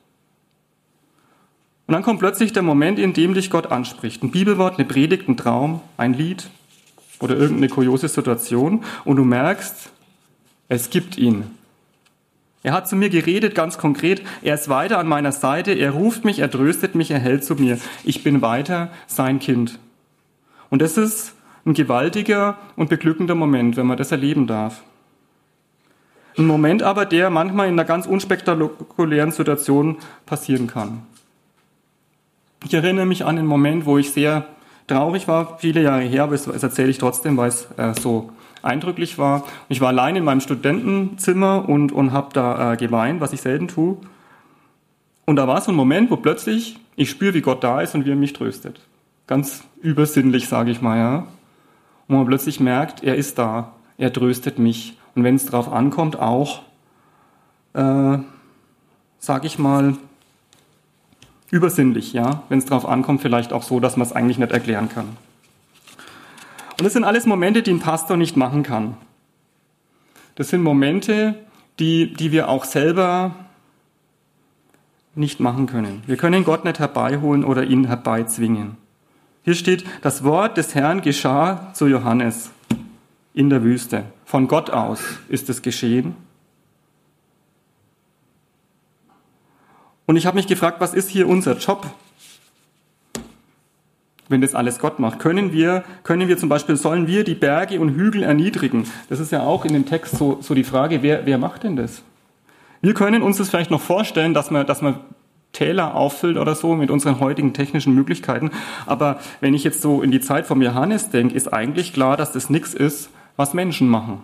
Und 1.86 1.92
dann 1.92 2.02
kommt 2.02 2.20
plötzlich 2.20 2.52
der 2.52 2.62
Moment, 2.62 2.98
in 2.98 3.12
dem 3.12 3.34
dich 3.34 3.50
Gott 3.50 3.70
anspricht. 3.70 4.22
Ein 4.22 4.30
Bibelwort, 4.30 4.78
eine 4.78 4.86
Predigt, 4.86 5.28
ein 5.28 5.36
Traum, 5.36 5.80
ein 5.96 6.14
Lied 6.14 6.48
oder 7.20 7.36
irgendeine 7.36 7.68
kuriose 7.68 8.08
Situation 8.08 8.84
und 9.04 9.16
du 9.16 9.24
merkst, 9.24 9.90
es 10.68 10.90
gibt 10.90 11.18
ihn. 11.18 11.44
Er 12.62 12.72
hat 12.72 12.88
zu 12.88 12.96
mir 12.96 13.10
geredet, 13.10 13.54
ganz 13.54 13.76
konkret. 13.76 14.22
Er 14.40 14.54
ist 14.54 14.70
weiter 14.70 14.98
an 14.98 15.06
meiner 15.06 15.32
Seite. 15.32 15.72
Er 15.72 15.90
ruft 15.90 16.24
mich, 16.24 16.38
er 16.38 16.50
tröstet 16.50 16.94
mich, 16.94 17.10
er 17.10 17.18
hält 17.18 17.44
zu 17.44 17.56
mir. 17.56 17.78
Ich 18.04 18.24
bin 18.24 18.40
weiter 18.40 18.90
sein 19.06 19.38
Kind. 19.38 19.78
Und 20.70 20.80
das 20.80 20.96
ist 20.96 21.34
ein 21.66 21.74
gewaltiger 21.74 22.56
und 22.76 22.88
beglückender 22.88 23.34
Moment, 23.34 23.76
wenn 23.76 23.86
man 23.86 23.98
das 23.98 24.12
erleben 24.12 24.46
darf. 24.46 24.82
Ein 26.38 26.46
Moment 26.46 26.82
aber, 26.82 27.04
der 27.04 27.28
manchmal 27.28 27.68
in 27.68 27.74
einer 27.74 27.84
ganz 27.84 28.06
unspektakulären 28.06 29.30
Situation 29.30 29.98
passieren 30.24 30.66
kann. 30.66 31.02
Ich 32.64 32.73
erinnere 32.73 33.04
mich 33.04 33.26
an 33.26 33.38
einen 33.38 33.47
Moment, 33.47 33.85
wo 33.85 33.99
ich 33.99 34.12
sehr 34.12 34.47
traurig 34.87 35.28
war, 35.28 35.59
viele 35.59 35.83
Jahre 35.83 36.02
her, 36.02 36.25
aber 36.25 36.33
das 36.33 36.47
erzähle 36.47 36.88
ich 36.88 36.97
trotzdem, 36.97 37.37
weil 37.37 37.49
es 37.49 37.68
äh, 37.76 37.92
so 37.92 38.30
eindrücklich 38.62 39.18
war. 39.18 39.44
Ich 39.68 39.83
war 39.83 39.88
allein 39.88 40.16
in 40.16 40.25
meinem 40.25 40.40
Studentenzimmer 40.40 41.68
und, 41.68 41.92
und 41.92 42.12
habe 42.12 42.30
da 42.33 42.73
äh, 42.73 42.76
geweint, 42.78 43.21
was 43.21 43.35
ich 43.35 43.42
selten 43.42 43.68
tue. 43.68 43.99
Und 45.26 45.37
da 45.37 45.47
war 45.47 45.61
so 45.61 45.73
ein 45.73 45.76
Moment, 45.76 46.11
wo 46.11 46.16
plötzlich 46.16 46.78
ich 46.97 47.11
spüre, 47.11 47.35
wie 47.35 47.42
Gott 47.42 47.62
da 47.62 47.83
ist 47.83 47.94
und 47.94 48.06
wie 48.06 48.11
er 48.11 48.16
mich 48.16 48.33
tröstet. 48.33 48.80
Ganz 49.26 49.64
übersinnlich, 49.83 50.49
sage 50.49 50.71
ich 50.71 50.80
mal, 50.80 50.99
ja. 50.99 51.26
Und 52.09 52.16
man 52.16 52.26
plötzlich 52.26 52.61
merkt, 52.61 53.02
er 53.02 53.16
ist 53.16 53.38
da, 53.38 53.73
er 53.99 54.12
tröstet 54.12 54.59
mich. 54.59 54.97
Und 55.14 55.25
wenn 55.25 55.35
es 55.35 55.44
darauf 55.47 55.71
ankommt, 55.71 56.18
auch, 56.18 56.62
äh, 57.75 58.18
sage 59.18 59.47
ich 59.47 59.59
mal, 59.59 59.97
übersinnlich, 61.54 62.12
ja. 62.12 62.42
Wenn 62.49 62.58
es 62.58 62.64
darauf 62.64 62.84
ankommt, 62.84 63.23
vielleicht 63.23 63.52
auch 63.52 63.62
so, 63.62 63.78
dass 63.78 63.96
man 63.96 64.04
es 64.04 64.12
eigentlich 64.12 64.38
nicht 64.38 64.50
erklären 64.50 64.88
kann. 64.88 65.16
Und 66.76 66.84
das 66.84 66.94
sind 66.94 67.04
alles 67.04 67.26
Momente, 67.26 67.62
die 67.62 67.70
ein 67.70 67.78
Pastor 67.78 68.16
nicht 68.16 68.37
machen 68.37 68.64
kann. 68.64 68.96
Das 70.34 70.49
sind 70.49 70.64
Momente, 70.64 71.37
die, 71.78 72.12
die 72.12 72.32
wir 72.32 72.49
auch 72.49 72.64
selber 72.64 73.37
nicht 75.14 75.38
machen 75.38 75.66
können. 75.66 76.02
Wir 76.06 76.16
können 76.16 76.42
Gott 76.42 76.64
nicht 76.64 76.80
herbeiholen 76.80 77.44
oder 77.44 77.62
ihn 77.62 77.87
herbeizwingen. 77.87 78.76
Hier 79.44 79.54
steht, 79.54 79.84
das 80.02 80.25
Wort 80.25 80.56
des 80.56 80.75
Herrn 80.75 81.02
geschah 81.02 81.73
zu 81.73 81.87
Johannes 81.87 82.50
in 83.32 83.49
der 83.49 83.62
Wüste. 83.62 84.02
Von 84.25 84.49
Gott 84.49 84.70
aus 84.70 85.00
ist 85.28 85.49
es 85.49 85.62
geschehen. 85.62 86.16
Und 90.06 90.16
ich 90.16 90.26
habe 90.26 90.37
mich 90.37 90.46
gefragt, 90.46 90.80
was 90.80 90.94
ist 90.94 91.08
hier 91.08 91.28
unser 91.28 91.56
Job? 91.56 91.87
wenn 94.28 94.40
das 94.40 94.54
alles 94.54 94.78
Gott 94.78 94.99
macht? 94.99 95.18
Können 95.18 95.52
wir, 95.52 95.84
können 96.02 96.28
wir 96.28 96.38
zum 96.38 96.49
Beispiel, 96.49 96.76
sollen 96.76 97.06
wir 97.06 97.25
die 97.25 97.34
Berge 97.34 97.80
und 97.80 97.90
Hügel 97.90 98.23
erniedrigen? 98.23 98.87
Das 99.08 99.20
ist 99.20 99.32
ja 99.32 99.42
auch 99.42 99.64
in 99.64 99.73
dem 99.73 99.87
Text 99.87 100.16
so, 100.16 100.38
so 100.40 100.54
die 100.54 100.64
Frage, 100.64 101.02
wer, 101.02 101.26
wer 101.26 101.38
macht 101.38 101.64
denn 101.64 101.76
das? 101.76 102.02
Wir 102.80 102.94
können 102.94 103.23
uns 103.23 103.38
das 103.38 103.49
vielleicht 103.49 103.70
noch 103.70 103.80
vorstellen, 103.80 104.34
dass 104.34 104.50
man, 104.50 104.66
dass 104.66 104.82
man 104.82 105.00
Täler 105.52 105.94
auffüllt 105.94 106.37
oder 106.37 106.54
so 106.54 106.75
mit 106.75 106.90
unseren 106.90 107.20
heutigen 107.20 107.52
technischen 107.52 107.94
Möglichkeiten. 107.94 108.50
Aber 108.87 109.20
wenn 109.40 109.54
ich 109.54 109.64
jetzt 109.64 109.80
so 109.80 110.02
in 110.02 110.11
die 110.11 110.20
Zeit 110.20 110.46
vom 110.46 110.61
Johannes 110.61 111.11
denke, 111.11 111.34
ist 111.34 111.52
eigentlich 111.52 111.92
klar, 111.92 112.16
dass 112.16 112.32
das 112.32 112.50
nichts 112.50 112.75
ist, 112.75 113.11
was 113.37 113.54
Menschen 113.54 113.88
machen. 113.88 114.20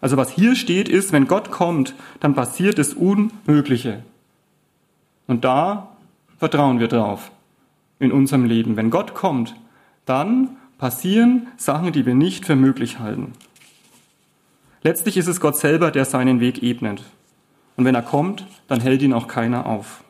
Also 0.00 0.16
was 0.16 0.30
hier 0.30 0.54
steht, 0.54 0.88
ist, 0.88 1.12
wenn 1.12 1.26
Gott 1.26 1.50
kommt, 1.50 1.94
dann 2.20 2.34
passiert 2.34 2.78
das 2.78 2.94
Unmögliche. 2.94 4.02
Und 5.26 5.44
da 5.44 5.96
vertrauen 6.38 6.80
wir 6.80 6.88
drauf 6.88 7.30
in 7.98 8.12
unserem 8.12 8.44
Leben. 8.44 8.76
Wenn 8.76 8.90
Gott 8.90 9.14
kommt, 9.14 9.56
dann 10.04 10.56
passieren 10.78 11.48
Sachen, 11.56 11.92
die 11.92 12.04
wir 12.04 12.14
nicht 12.14 12.44
für 12.44 12.56
möglich 12.56 12.98
halten. 12.98 13.32
Letztlich 14.82 15.16
ist 15.16 15.28
es 15.28 15.40
Gott 15.40 15.56
selber, 15.56 15.90
der 15.90 16.04
seinen 16.04 16.40
Weg 16.40 16.62
ebnet. 16.62 17.02
Und 17.76 17.84
wenn 17.84 17.94
er 17.94 18.02
kommt, 18.02 18.46
dann 18.68 18.80
hält 18.80 19.02
ihn 19.02 19.14
auch 19.14 19.28
keiner 19.28 19.66
auf. 19.66 20.04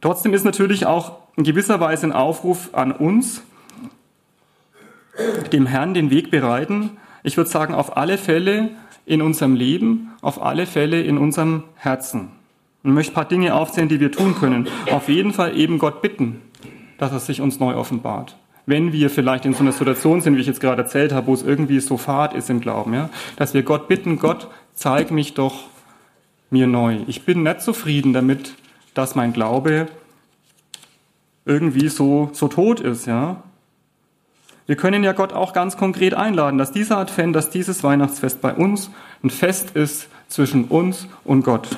Trotzdem 0.00 0.32
ist 0.34 0.44
natürlich 0.44 0.86
auch 0.86 1.18
in 1.36 1.44
gewisser 1.44 1.80
Weise 1.80 2.06
ein 2.06 2.12
Aufruf 2.12 2.70
an 2.74 2.92
uns, 2.92 3.42
dem 5.52 5.66
Herrn 5.66 5.94
den 5.94 6.10
Weg 6.10 6.30
bereiten. 6.30 6.96
Ich 7.22 7.36
würde 7.36 7.50
sagen, 7.50 7.74
auf 7.74 7.96
alle 7.96 8.18
Fälle 8.18 8.70
in 9.06 9.22
unserem 9.22 9.54
Leben, 9.54 10.12
auf 10.22 10.42
alle 10.42 10.66
Fälle 10.66 11.02
in 11.02 11.18
unserem 11.18 11.64
Herzen. 11.74 12.30
Und 12.84 12.92
möchte 12.92 13.12
ein 13.12 13.14
paar 13.14 13.24
Dinge 13.24 13.54
aufzählen, 13.54 13.88
die 13.88 13.98
wir 13.98 14.12
tun 14.12 14.36
können. 14.36 14.68
Auf 14.90 15.08
jeden 15.08 15.32
Fall 15.32 15.56
eben 15.56 15.78
Gott 15.78 16.02
bitten, 16.02 16.42
dass 16.98 17.12
er 17.12 17.18
sich 17.18 17.40
uns 17.40 17.58
neu 17.58 17.74
offenbart. 17.74 18.36
Wenn 18.66 18.92
wir 18.92 19.10
vielleicht 19.10 19.46
in 19.46 19.54
so 19.54 19.60
einer 19.60 19.72
Situation 19.72 20.20
sind, 20.20 20.36
wie 20.36 20.40
ich 20.40 20.46
jetzt 20.46 20.60
gerade 20.60 20.82
erzählt 20.82 21.12
habe, 21.12 21.26
wo 21.26 21.34
es 21.34 21.42
irgendwie 21.42 21.80
so 21.80 21.96
fad 21.96 22.34
ist 22.34 22.50
im 22.50 22.60
Glauben, 22.60 22.94
ja, 22.94 23.10
dass 23.36 23.54
wir 23.54 23.62
Gott 23.62 23.88
bitten, 23.88 24.18
Gott, 24.18 24.48
zeig 24.74 25.10
mich 25.10 25.34
doch 25.34 25.64
mir 26.50 26.66
neu. 26.66 26.98
Ich 27.06 27.24
bin 27.24 27.42
nicht 27.42 27.62
zufrieden 27.62 28.12
damit, 28.12 28.54
dass 28.92 29.14
mein 29.14 29.32
Glaube 29.32 29.88
irgendwie 31.46 31.88
so, 31.88 32.30
so 32.32 32.48
tot 32.48 32.80
ist, 32.80 33.06
ja. 33.06 33.42
Wir 34.66 34.76
können 34.76 35.04
ja 35.04 35.12
Gott 35.12 35.32
auch 35.32 35.52
ganz 35.52 35.76
konkret 35.76 36.14
einladen, 36.14 36.56
dass 36.58 36.72
dieser 36.72 36.98
Advent, 36.98 37.36
dass 37.36 37.50
dieses 37.50 37.82
Weihnachtsfest 37.82 38.40
bei 38.40 38.54
uns 38.54 38.90
ein 39.22 39.30
Fest 39.30 39.72
ist 39.72 40.08
zwischen 40.28 40.64
uns 40.64 41.06
und 41.24 41.44
Gott 41.44 41.68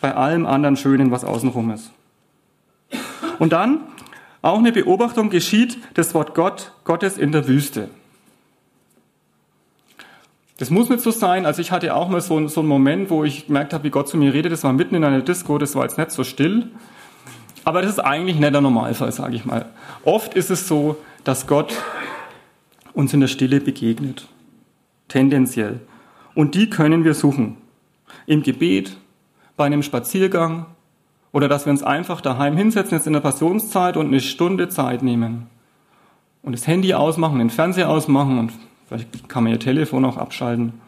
bei 0.00 0.14
allem 0.14 0.46
anderen 0.46 0.76
Schönen, 0.76 1.10
was 1.10 1.24
außenrum 1.24 1.70
ist. 1.70 1.90
Und 3.38 3.52
dann 3.52 3.80
auch 4.42 4.58
eine 4.58 4.72
Beobachtung 4.72 5.30
geschieht 5.30 5.78
das 5.94 6.14
Wort 6.14 6.34
Gott, 6.34 6.72
Gottes 6.84 7.18
in 7.18 7.32
der 7.32 7.46
Wüste. 7.46 7.88
Das 10.58 10.70
muss 10.70 10.90
nicht 10.90 11.00
so 11.00 11.10
sein. 11.10 11.46
Also 11.46 11.62
ich 11.62 11.72
hatte 11.72 11.94
auch 11.94 12.08
mal 12.08 12.20
so, 12.20 12.46
so 12.48 12.60
einen 12.60 12.68
Moment, 12.68 13.08
wo 13.08 13.24
ich 13.24 13.46
gemerkt 13.46 13.72
habe, 13.72 13.84
wie 13.84 13.90
Gott 13.90 14.08
zu 14.08 14.18
mir 14.18 14.34
redet. 14.34 14.52
Das 14.52 14.62
war 14.62 14.74
mitten 14.74 14.94
in 14.94 15.04
einer 15.04 15.22
Disco, 15.22 15.56
das 15.56 15.74
war 15.74 15.84
jetzt 15.84 15.96
nicht 15.96 16.10
so 16.10 16.22
still. 16.22 16.68
Aber 17.64 17.82
das 17.82 17.92
ist 17.92 17.98
eigentlich 17.98 18.38
nicht 18.38 18.52
der 18.52 18.60
Normalfall, 18.60 19.12
sage 19.12 19.36
ich 19.36 19.44
mal. 19.44 19.66
Oft 20.04 20.34
ist 20.34 20.50
es 20.50 20.68
so, 20.68 20.96
dass 21.24 21.46
Gott 21.46 21.74
uns 22.92 23.14
in 23.14 23.20
der 23.20 23.28
Stille 23.28 23.60
begegnet. 23.60 24.26
Tendenziell. 25.08 25.80
Und 26.34 26.54
die 26.54 26.70
können 26.70 27.04
wir 27.04 27.14
suchen. 27.14 27.56
Im 28.26 28.42
Gebet, 28.42 28.96
bei 29.60 29.66
einem 29.66 29.82
Spaziergang 29.82 30.64
oder 31.32 31.46
dass 31.46 31.66
wir 31.66 31.70
uns 31.70 31.82
einfach 31.82 32.22
daheim 32.22 32.56
hinsetzen, 32.56 32.96
jetzt 32.96 33.06
in 33.06 33.12
der 33.12 33.20
Passionszeit 33.20 33.98
und 33.98 34.06
eine 34.06 34.20
Stunde 34.20 34.70
Zeit 34.70 35.02
nehmen 35.02 35.48
und 36.42 36.52
das 36.52 36.66
Handy 36.66 36.94
ausmachen, 36.94 37.40
den 37.40 37.50
Fernseher 37.50 37.90
ausmachen 37.90 38.38
und 38.38 38.52
vielleicht 38.88 39.28
kann 39.28 39.44
man 39.44 39.52
ihr 39.52 39.60
Telefon 39.60 40.06
auch 40.06 40.16
abschalten 40.16 40.80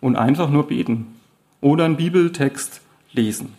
und 0.00 0.14
einfach 0.14 0.50
nur 0.50 0.68
beten 0.68 1.16
oder 1.60 1.84
einen 1.84 1.96
Bibeltext 1.96 2.80
lesen. 3.10 3.54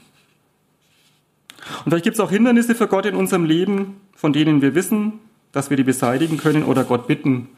Und 1.83 1.91
vielleicht 1.91 2.05
gibt 2.05 2.13
es 2.13 2.21
auch 2.21 2.31
Hindernisse 2.31 2.73
für 2.73 2.87
Gott 2.87 3.05
in 3.05 3.15
unserem 3.15 3.43
Leben, 3.43 3.99
von 4.15 4.31
denen 4.31 4.61
wir 4.61 4.75
wissen, 4.75 5.19
dass 5.51 5.71
wir 5.71 5.75
die 5.75 5.83
beseitigen 5.83 6.37
können 6.37 6.63
oder 6.63 6.85
Gott 6.85 7.05
bitten, 7.05 7.49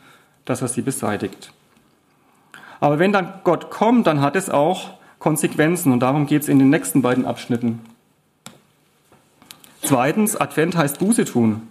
dass 0.43 0.63
er 0.63 0.69
sie 0.69 0.81
beseitigt. 0.81 1.53
Aber 2.79 2.97
wenn 2.97 3.13
dann 3.13 3.31
Gott 3.43 3.69
kommt, 3.69 4.07
dann 4.07 4.21
hat 4.21 4.35
es 4.35 4.49
auch 4.49 4.95
Konsequenzen 5.25 5.91
und 5.91 6.01
darum 6.01 6.27
geht 6.27 6.43
es 6.43 6.49
in 6.49 6.59
den 6.59 6.69
nächsten 6.69 7.01
beiden 7.01 7.25
Abschnitten. 7.25 7.79
Zweitens, 9.81 10.35
Advent 10.35 10.77
heißt 10.77 10.99
Buße 10.99 11.25
tun. 11.25 11.63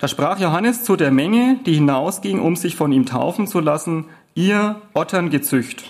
Da 0.00 0.08
sprach 0.08 0.40
Johannes 0.40 0.82
zu 0.82 0.96
der 0.96 1.12
Menge, 1.12 1.60
die 1.64 1.74
hinausging, 1.74 2.40
um 2.40 2.56
sich 2.56 2.74
von 2.74 2.90
ihm 2.90 3.06
taufen 3.06 3.46
zu 3.46 3.60
lassen, 3.60 4.06
ihr 4.34 4.82
Otterngezücht. 4.92 5.88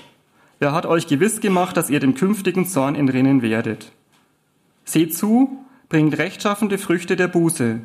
Wer 0.59 0.73
hat 0.73 0.85
euch 0.85 1.07
gewiss 1.07 1.41
gemacht, 1.41 1.75
dass 1.79 1.89
ihr 1.89 2.01
dem 2.01 2.15
künftigen 2.15 2.67
Zorn 2.67 2.95
entrinnen 2.95 3.41
werdet? 3.41 3.93
Seht 4.85 5.17
zu, 5.17 5.65
bringt 5.89 6.19
rechtschaffende 6.19 6.77
Früchte 6.77 7.17
der 7.17 7.29
Buße 7.29 7.81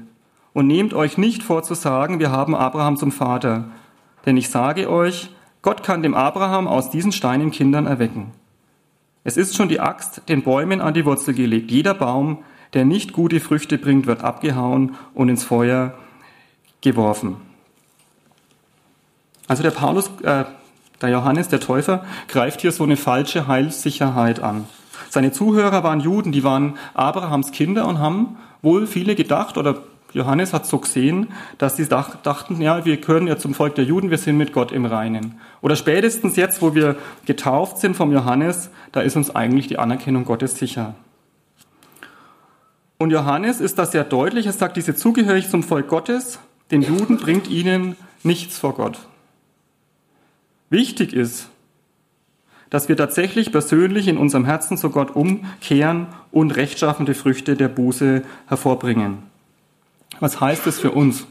und 0.52 0.68
nehmt 0.68 0.94
euch 0.94 1.18
nicht 1.18 1.42
vor 1.42 1.64
zu 1.64 1.74
sagen, 1.74 2.20
wir 2.20 2.32
haben 2.32 2.54
Abraham 2.54 2.98
zum 2.98 3.14
Vater. 3.14 3.70
Denn 4.26 4.36
ich 4.36 4.50
sage 4.50 4.90
euch, 4.90 5.30
Gott 5.62 5.84
kann 5.84 6.04
dem 6.04 6.16
Abraham 6.16 6.68
aus 6.68 6.90
diesen 6.90 7.14
Steinen 7.14 7.52
Kindern 7.52 7.86
erwecken. 7.86 8.34
Es 9.26 9.38
ist 9.38 9.56
schon 9.56 9.70
die 9.70 9.80
Axt 9.80 10.22
den 10.30 10.44
Bäumen 10.44 10.82
an 10.82 10.94
die 10.94 11.04
Wurzel 11.04 11.34
gelegt. 11.34 11.72
Jeder 11.72 11.96
Baum, 11.96 12.44
der 12.74 12.86
nicht 12.86 13.12
gute 13.12 13.40
Früchte 13.40 13.80
bringt, 13.80 14.06
wird 14.06 14.24
abgehauen 14.24 14.96
und 15.16 15.30
ins 15.30 15.44
Feuer 15.44 15.96
geworfen. 16.82 17.38
Also 19.48 19.64
der 19.64 19.72
Paulus, 19.72 20.12
äh, 20.22 20.46
der 21.02 21.10
Johannes, 21.10 21.48
der 21.48 21.60
Täufer, 21.60 22.06
greift 22.28 22.62
hier 22.62 22.72
so 22.72 22.84
eine 22.84 22.98
falsche 22.98 23.48
Heilssicherheit 23.48 24.42
an. 24.42 24.66
Seine 25.10 25.32
Zuhörer 25.32 25.84
waren 25.84 26.02
Juden, 26.02 26.32
die 26.32 26.44
waren 26.44 26.78
Abrahams 26.94 27.52
Kinder 27.52 27.88
und 27.88 27.98
haben 27.98 28.38
wohl 28.62 28.86
viele 28.86 29.16
gedacht 29.16 29.58
oder 29.58 29.82
Johannes 30.16 30.54
hat 30.54 30.66
so 30.66 30.78
gesehen, 30.78 31.28
dass 31.58 31.76
sie 31.76 31.88
dachten, 31.88 32.62
ja, 32.62 32.86
wir 32.86 32.96
gehören 32.96 33.28
ja 33.28 33.38
zum 33.38 33.54
Volk 33.54 33.76
der 33.76 33.84
Juden, 33.84 34.12
wir 34.12 34.18
sind 34.18 34.38
mit 34.38 34.54
Gott 34.54 34.72
im 34.72 34.86
Reinen. 34.86 35.42
Oder 35.62 35.76
spätestens 35.76 36.38
jetzt, 36.38 36.62
wo 36.62 36.74
wir 36.74 36.96
getauft 37.26 37.80
sind 37.80 37.98
vom 37.98 38.14
Johannes, 38.14 38.70
da 38.94 39.02
ist 39.02 39.18
uns 39.18 39.36
eigentlich 39.36 39.68
die 39.68 39.78
Anerkennung 39.78 40.24
Gottes 40.24 40.56
sicher. 40.56 40.96
Und 42.98 43.12
Johannes 43.12 43.60
ist 43.60 43.78
das 43.78 43.92
sehr 43.92 44.06
deutlich. 44.06 44.46
Er 44.46 44.54
sagt, 44.54 44.78
diese 44.78 44.96
zugehörig 44.96 45.50
zum 45.50 45.64
Volk 45.64 45.90
Gottes, 45.90 46.40
den 46.72 46.82
Juden 46.82 47.18
bringt 47.18 47.50
ihnen 47.50 47.98
nichts 48.24 48.58
vor 48.58 48.74
Gott. 48.74 49.00
Wichtig 50.70 51.12
ist, 51.12 51.50
dass 52.70 52.88
wir 52.88 52.96
tatsächlich 52.96 53.52
persönlich 53.52 54.08
in 54.08 54.18
unserem 54.18 54.46
Herzen 54.46 54.78
zu 54.78 54.92
Gott 54.92 55.14
umkehren 55.14 56.08
und 56.32 56.56
rechtschaffende 56.56 57.16
Früchte 57.16 57.58
der 57.58 57.68
Buße 57.68 58.24
hervorbringen. 58.48 59.35
Was 60.20 60.40
heißt 60.40 60.66
das 60.66 60.80
für 60.80 60.92
uns? 60.92 61.26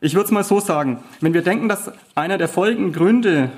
Ich 0.00 0.14
würde 0.14 0.26
es 0.26 0.30
mal 0.30 0.44
so 0.44 0.60
sagen, 0.60 1.02
wenn 1.20 1.34
wir 1.34 1.42
denken, 1.42 1.68
dass 1.68 1.90
einer 2.14 2.36
der 2.36 2.48
folgenden 2.48 2.92
Gründe, 2.92 3.50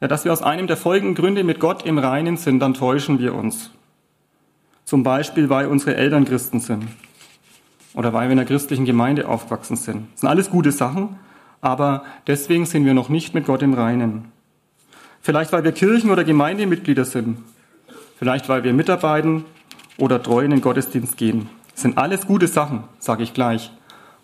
ja, 0.00 0.08
dass 0.08 0.24
wir 0.24 0.32
aus 0.32 0.42
einem 0.42 0.66
der 0.66 0.76
folgenden 0.76 1.14
Gründe 1.14 1.44
mit 1.44 1.60
Gott 1.60 1.84
im 1.84 1.98
Reinen 1.98 2.36
sind, 2.36 2.60
dann 2.60 2.74
täuschen 2.74 3.18
wir 3.18 3.34
uns. 3.34 3.70
Zum 4.84 5.02
Beispiel, 5.02 5.50
weil 5.50 5.66
unsere 5.66 5.96
Eltern 5.96 6.24
Christen 6.24 6.60
sind 6.60 6.88
oder 7.92 8.12
weil 8.12 8.28
wir 8.28 8.32
in 8.32 8.38
einer 8.38 8.48
christlichen 8.48 8.84
Gemeinde 8.84 9.28
aufgewachsen 9.28 9.76
sind. 9.76 10.06
Das 10.12 10.20
sind 10.20 10.28
alles 10.30 10.50
gute 10.50 10.72
Sachen, 10.72 11.16
aber 11.60 12.04
deswegen 12.26 12.64
sind 12.64 12.84
wir 12.86 12.94
noch 12.94 13.08
nicht 13.08 13.34
mit 13.34 13.44
Gott 13.44 13.62
im 13.62 13.74
Reinen. 13.74 14.32
Vielleicht, 15.20 15.52
weil 15.52 15.64
wir 15.64 15.72
Kirchen- 15.72 16.10
oder 16.10 16.24
Gemeindemitglieder 16.24 17.04
sind. 17.04 17.38
Vielleicht, 18.18 18.48
weil 18.48 18.64
wir 18.64 18.72
mitarbeiten 18.72 19.44
oder 19.98 20.22
treu 20.22 20.44
in 20.44 20.52
den 20.52 20.60
Gottesdienst 20.60 21.16
gehen. 21.16 21.50
Sind 21.78 21.96
alles 21.96 22.26
gute 22.26 22.48
Sachen, 22.48 22.82
sage 22.98 23.22
ich 23.22 23.34
gleich. 23.34 23.70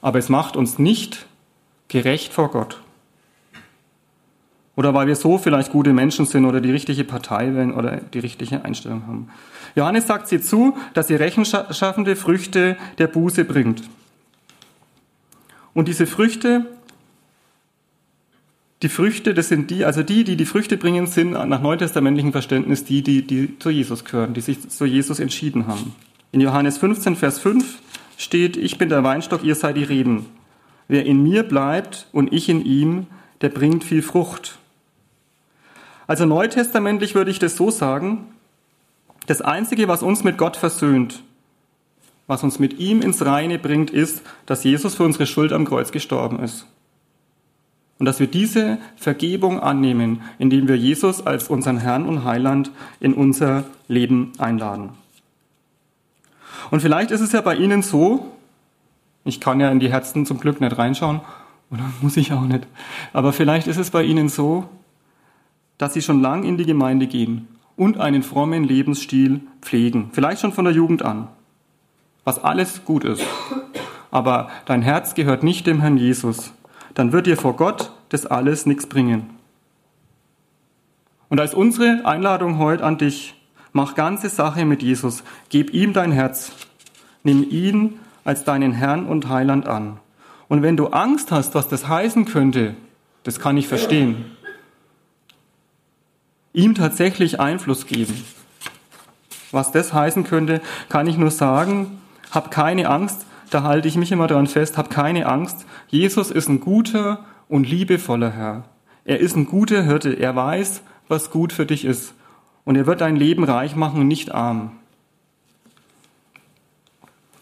Aber 0.02 0.18
es 0.18 0.28
macht 0.28 0.56
uns 0.56 0.80
nicht 0.80 1.26
gerecht 1.86 2.32
vor 2.32 2.50
Gott. 2.50 2.80
Oder 4.74 4.92
weil 4.92 5.06
wir 5.06 5.14
so 5.14 5.38
vielleicht 5.38 5.70
gute 5.70 5.92
Menschen 5.92 6.26
sind 6.26 6.46
oder 6.46 6.60
die 6.60 6.72
richtige 6.72 7.04
Partei 7.04 7.54
wählen 7.54 7.72
oder 7.72 7.98
die 7.98 8.18
richtige 8.18 8.64
Einstellung 8.64 9.06
haben. 9.06 9.28
Johannes 9.76 10.08
sagt 10.08 10.26
sie 10.26 10.40
zu, 10.40 10.76
dass 10.94 11.06
sie 11.06 11.14
rechenschaffende 11.14 12.16
Früchte 12.16 12.76
der 12.98 13.06
Buße 13.06 13.44
bringt. 13.44 13.84
Und 15.74 15.86
diese 15.86 16.08
Früchte 16.08 16.66
die 18.82 18.88
Früchte, 18.88 19.32
das 19.32 19.48
sind 19.48 19.70
die, 19.70 19.84
also 19.84 20.02
die, 20.02 20.24
die 20.24 20.36
die 20.36 20.44
Früchte 20.44 20.76
bringen, 20.76 21.06
sind 21.06 21.30
nach 21.30 21.62
neutestamentlichem 21.62 22.32
Verständnis 22.32 22.84
die, 22.84 23.00
die, 23.02 23.22
die 23.26 23.58
zu 23.58 23.70
Jesus 23.70 24.04
gehören, 24.04 24.34
die 24.34 24.42
sich 24.42 24.68
zu 24.68 24.84
Jesus 24.84 25.20
entschieden 25.20 25.68
haben. 25.68 25.94
In 26.34 26.40
Johannes 26.40 26.78
15, 26.78 27.14
Vers 27.14 27.38
5 27.38 27.78
steht, 28.16 28.56
ich 28.56 28.76
bin 28.76 28.88
der 28.88 29.04
Weinstock, 29.04 29.44
ihr 29.44 29.54
seid 29.54 29.76
die 29.76 29.84
Reben. 29.84 30.26
Wer 30.88 31.06
in 31.06 31.22
mir 31.22 31.44
bleibt 31.44 32.08
und 32.10 32.32
ich 32.32 32.48
in 32.48 32.64
ihm, 32.64 33.06
der 33.40 33.50
bringt 33.50 33.84
viel 33.84 34.02
Frucht. 34.02 34.58
Also 36.08 36.26
neutestamentlich 36.26 37.14
würde 37.14 37.30
ich 37.30 37.38
das 37.38 37.54
so 37.54 37.70
sagen, 37.70 38.26
das 39.28 39.42
Einzige, 39.42 39.86
was 39.86 40.02
uns 40.02 40.24
mit 40.24 40.36
Gott 40.36 40.56
versöhnt, 40.56 41.22
was 42.26 42.42
uns 42.42 42.58
mit 42.58 42.80
ihm 42.80 43.00
ins 43.00 43.24
Reine 43.24 43.60
bringt, 43.60 43.90
ist, 43.90 44.22
dass 44.44 44.64
Jesus 44.64 44.96
für 44.96 45.04
unsere 45.04 45.28
Schuld 45.28 45.52
am 45.52 45.64
Kreuz 45.64 45.92
gestorben 45.92 46.40
ist. 46.40 46.66
Und 48.00 48.06
dass 48.06 48.18
wir 48.18 48.26
diese 48.26 48.78
Vergebung 48.96 49.60
annehmen, 49.60 50.20
indem 50.40 50.66
wir 50.66 50.76
Jesus 50.76 51.24
als 51.24 51.46
unseren 51.46 51.78
Herrn 51.78 52.06
und 52.06 52.24
Heiland 52.24 52.72
in 52.98 53.14
unser 53.14 53.66
Leben 53.86 54.32
einladen. 54.38 54.94
Und 56.70 56.80
vielleicht 56.80 57.10
ist 57.10 57.20
es 57.20 57.32
ja 57.32 57.40
bei 57.40 57.56
Ihnen 57.56 57.82
so, 57.82 58.32
ich 59.24 59.40
kann 59.40 59.60
ja 59.60 59.70
in 59.70 59.80
die 59.80 59.90
Herzen 59.90 60.26
zum 60.26 60.38
Glück 60.38 60.60
nicht 60.60 60.76
reinschauen, 60.76 61.20
oder 61.70 61.82
muss 62.00 62.16
ich 62.16 62.32
auch 62.32 62.42
nicht, 62.42 62.66
aber 63.12 63.32
vielleicht 63.32 63.66
ist 63.66 63.78
es 63.78 63.90
bei 63.90 64.02
Ihnen 64.02 64.28
so, 64.28 64.68
dass 65.78 65.94
Sie 65.94 66.02
schon 66.02 66.20
lang 66.20 66.44
in 66.44 66.56
die 66.56 66.66
Gemeinde 66.66 67.06
gehen 67.06 67.48
und 67.76 67.98
einen 67.98 68.22
frommen 68.22 68.64
Lebensstil 68.64 69.40
pflegen, 69.60 70.10
vielleicht 70.12 70.40
schon 70.40 70.52
von 70.52 70.64
der 70.64 70.74
Jugend 70.74 71.02
an, 71.02 71.28
was 72.24 72.42
alles 72.42 72.84
gut 72.84 73.04
ist. 73.04 73.24
Aber 74.10 74.48
dein 74.66 74.82
Herz 74.82 75.14
gehört 75.14 75.42
nicht 75.42 75.66
dem 75.66 75.80
Herrn 75.80 75.96
Jesus, 75.96 76.52
dann 76.94 77.12
wird 77.12 77.26
dir 77.26 77.36
vor 77.36 77.56
Gott 77.56 77.90
das 78.10 78.26
alles 78.26 78.64
nichts 78.64 78.86
bringen. 78.86 79.30
Und 81.28 81.40
als 81.40 81.52
unsere 81.52 82.06
Einladung 82.06 82.58
heute 82.58 82.84
an 82.84 82.96
dich, 82.96 83.34
mach 83.74 83.94
ganze 83.94 84.30
Sache 84.30 84.64
mit 84.64 84.82
Jesus, 84.82 85.22
gib 85.50 85.74
ihm 85.74 85.92
dein 85.92 86.12
Herz, 86.12 86.52
nimm 87.22 87.44
ihn 87.50 87.98
als 88.24 88.44
deinen 88.44 88.72
Herrn 88.72 89.04
und 89.04 89.28
Heiland 89.28 89.66
an. 89.66 89.98
Und 90.48 90.62
wenn 90.62 90.78
du 90.78 90.86
Angst 90.86 91.30
hast, 91.30 91.54
was 91.54 91.68
das 91.68 91.88
heißen 91.88 92.24
könnte, 92.24 92.74
das 93.24 93.40
kann 93.40 93.56
ich 93.58 93.68
verstehen, 93.68 94.24
ihm 96.52 96.74
tatsächlich 96.74 97.40
Einfluss 97.40 97.86
geben. 97.86 98.24
Was 99.50 99.72
das 99.72 99.92
heißen 99.92 100.24
könnte, 100.24 100.60
kann 100.88 101.06
ich 101.06 101.18
nur 101.18 101.30
sagen, 101.30 101.98
hab 102.30 102.50
keine 102.50 102.88
Angst, 102.88 103.26
da 103.50 103.64
halte 103.64 103.88
ich 103.88 103.96
mich 103.96 104.12
immer 104.12 104.28
daran 104.28 104.46
fest, 104.46 104.78
hab 104.78 104.88
keine 104.88 105.26
Angst. 105.26 105.66
Jesus 105.88 106.30
ist 106.30 106.48
ein 106.48 106.60
guter 106.60 107.24
und 107.48 107.68
liebevoller 107.68 108.30
Herr. 108.30 108.64
Er 109.04 109.18
ist 109.20 109.36
ein 109.36 109.46
guter 109.46 109.82
Hirte. 109.82 110.12
Er 110.12 110.34
weiß, 110.34 110.82
was 111.08 111.30
gut 111.30 111.52
für 111.52 111.66
dich 111.66 111.84
ist. 111.84 112.14
Und 112.64 112.76
er 112.76 112.86
wird 112.86 113.00
dein 113.00 113.16
Leben 113.16 113.44
reich 113.44 113.76
machen 113.76 114.00
und 114.00 114.08
nicht 114.08 114.32
arm. 114.32 114.72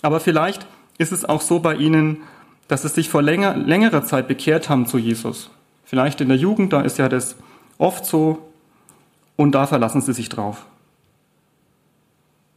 Aber 0.03 0.19
vielleicht 0.19 0.67
ist 0.99 1.13
es 1.13 1.25
auch 1.25 1.41
so 1.41 1.61
bei 1.61 1.77
Ihnen, 1.77 2.23
dass 2.69 2.83
Sie 2.83 2.89
sich 2.89 3.09
vor 3.09 3.23
länger, 3.23 3.57
längerer 3.57 4.05
Zeit 4.05 4.29
bekehrt 4.29 4.69
haben 4.69 4.87
zu 4.87 4.99
Jesus. 4.99 5.51
Vielleicht 5.85 6.21
in 6.21 6.29
der 6.29 6.37
Jugend, 6.37 6.73
da 6.73 6.81
ist 6.81 6.99
ja 6.99 7.09
das 7.09 7.37
oft 7.79 8.05
so. 8.05 8.49
Und 9.37 9.53
da 9.53 9.67
verlassen 9.67 10.01
Sie 10.01 10.13
sich 10.13 10.29
drauf. 10.29 10.67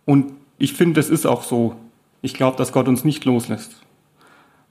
Und 0.05 0.33
ich 0.57 0.73
finde, 0.73 0.99
es 0.99 1.09
ist 1.09 1.25
auch 1.25 1.43
so. 1.43 1.75
Ich 2.21 2.33
glaube, 2.33 2.57
dass 2.57 2.71
Gott 2.71 2.87
uns 2.87 3.03
nicht 3.03 3.25
loslässt. 3.25 3.81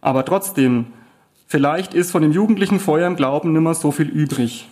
Aber 0.00 0.24
trotzdem, 0.24 0.87
vielleicht 1.46 1.94
ist 1.94 2.11
von 2.11 2.22
dem 2.22 2.33
jugendlichen 2.33 2.80
Feuer 2.80 3.07
im 3.07 3.16
Glauben 3.16 3.52
nimmer 3.52 3.74
so 3.74 3.90
viel 3.90 4.09
übrig. 4.09 4.68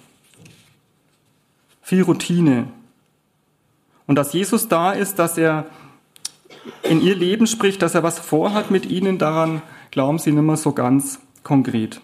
Viel 1.80 2.02
Routine. 2.02 2.68
Und 4.06 4.16
dass 4.16 4.32
Jesus 4.32 4.68
da 4.68 4.92
ist, 4.92 5.18
dass 5.18 5.38
er 5.38 5.66
in 6.82 7.00
ihr 7.00 7.14
Leben 7.14 7.46
spricht, 7.46 7.82
dass 7.82 7.94
er 7.94 8.02
was 8.02 8.18
vorhat 8.18 8.70
mit 8.70 8.86
ihnen, 8.86 9.18
daran 9.18 9.62
glauben 9.90 10.18
sie 10.18 10.32
nimmer 10.32 10.56
so 10.56 10.72
ganz 10.72 11.20
konkret. 11.42 12.00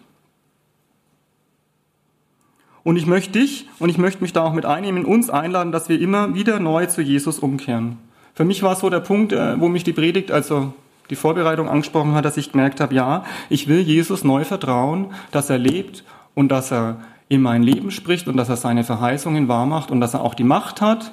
Und 2.84 2.96
ich 2.96 3.06
möchte 3.06 3.32
dich 3.38 3.68
und 3.78 3.90
ich 3.90 3.98
möchte 3.98 4.22
mich 4.22 4.32
da 4.32 4.42
auch 4.42 4.54
mit 4.54 4.64
einnehmen, 4.64 5.04
uns 5.04 5.28
einladen, 5.28 5.72
dass 5.72 5.88
wir 5.88 6.00
immer 6.00 6.34
wieder 6.34 6.58
neu 6.58 6.86
zu 6.86 7.02
Jesus 7.02 7.38
umkehren. 7.38 7.98
Für 8.34 8.44
mich 8.44 8.62
war 8.62 8.76
so 8.76 8.88
der 8.88 9.00
Punkt, 9.00 9.32
äh, 9.32 9.60
wo 9.60 9.68
mich 9.68 9.84
die 9.84 9.92
Predigt, 9.92 10.30
also 10.30 10.72
die 11.10 11.16
Vorbereitung 11.16 11.68
angesprochen 11.68 12.14
hat, 12.14 12.24
dass 12.24 12.36
ich 12.36 12.52
gemerkt 12.52 12.80
habe, 12.80 12.94
ja, 12.94 13.24
ich 13.50 13.68
will 13.68 13.80
Jesus 13.80 14.24
neu 14.24 14.44
vertrauen, 14.44 15.12
dass 15.32 15.50
er 15.50 15.58
lebt 15.58 16.04
und 16.34 16.48
dass 16.48 16.70
er 16.70 17.00
in 17.28 17.42
mein 17.42 17.62
Leben 17.62 17.90
spricht 17.90 18.28
und 18.28 18.36
dass 18.36 18.48
er 18.48 18.56
seine 18.56 18.84
Verheißungen 18.84 19.48
wahrmacht 19.48 19.90
und 19.90 20.00
dass 20.00 20.14
er 20.14 20.22
auch 20.22 20.34
die 20.34 20.44
Macht 20.44 20.80
hat, 20.80 21.12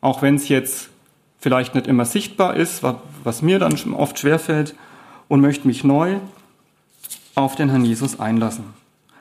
auch 0.00 0.22
wenn 0.22 0.36
es 0.36 0.48
jetzt 0.48 0.90
vielleicht 1.38 1.74
nicht 1.74 1.86
immer 1.86 2.04
sichtbar 2.04 2.56
ist, 2.56 2.82
was 3.24 3.42
mir 3.42 3.58
dann 3.58 3.74
oft 3.94 4.18
schwerfällt, 4.18 4.74
und 5.28 5.40
möchte 5.40 5.66
mich 5.68 5.84
neu 5.84 6.16
auf 7.36 7.54
den 7.54 7.70
Herrn 7.70 7.84
Jesus 7.84 8.18
einlassen. 8.18 8.64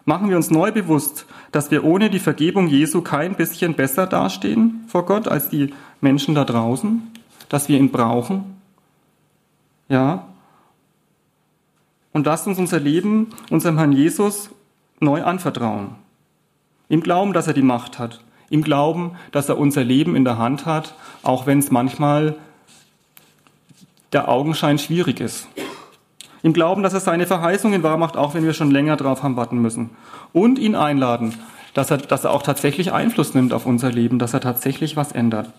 Machen 0.05 0.29
wir 0.29 0.37
uns 0.37 0.49
neu 0.49 0.71
bewusst, 0.71 1.27
dass 1.51 1.69
wir 1.69 1.83
ohne 1.83 2.09
die 2.09 2.17
Vergebung 2.17 2.67
Jesu 2.67 3.01
kein 3.01 3.35
bisschen 3.35 3.75
besser 3.75 4.07
dastehen 4.07 4.85
vor 4.87 5.05
Gott 5.05 5.27
als 5.27 5.49
die 5.49 5.71
Menschen 6.01 6.33
da 6.33 6.45
draußen, 6.45 7.11
dass 7.47 7.69
wir 7.69 7.77
ihn 7.77 7.91
brauchen. 7.91 8.55
Ja. 9.87 10.25
Und 12.11 12.25
lasst 12.25 12.47
uns 12.47 12.57
unser 12.57 12.79
Leben 12.79 13.27
unserem 13.51 13.77
Herrn 13.77 13.91
Jesus 13.91 14.49
neu 14.99 15.23
anvertrauen. 15.23 15.89
Im 16.87 17.01
Glauben, 17.01 17.33
dass 17.33 17.45
er 17.45 17.53
die 17.53 17.61
Macht 17.61 17.99
hat. 17.99 18.19
Im 18.49 18.63
Glauben, 18.63 19.11
dass 19.31 19.49
er 19.49 19.57
unser 19.57 19.83
Leben 19.83 20.15
in 20.15 20.23
der 20.23 20.37
Hand 20.37 20.65
hat, 20.65 20.95
auch 21.23 21.45
wenn 21.45 21.59
es 21.59 21.71
manchmal 21.71 22.35
der 24.11 24.27
Augenschein 24.29 24.79
schwierig 24.79 25.19
ist. 25.19 25.47
Im 26.41 26.53
Glauben, 26.53 26.83
dass 26.83 26.93
er 26.93 26.99
seine 26.99 27.27
Verheißungen 27.27 27.83
wahrmacht, 27.83 28.17
auch 28.17 28.33
wenn 28.33 28.45
wir 28.45 28.53
schon 28.53 28.71
länger 28.71 28.95
drauf 28.95 29.23
haben 29.23 29.35
warten 29.35 29.61
müssen. 29.61 29.89
Und 30.33 30.57
ihn 30.57 30.75
einladen, 30.75 31.35
dass 31.73 31.91
er, 31.91 31.97
dass 31.97 32.23
er 32.23 32.31
auch 32.31 32.43
tatsächlich 32.43 32.93
Einfluss 32.93 33.33
nimmt 33.33 33.53
auf 33.53 33.65
unser 33.65 33.91
Leben, 33.91 34.19
dass 34.19 34.33
er 34.33 34.41
tatsächlich 34.41 34.95
was 34.95 35.11
ändert. 35.11 35.51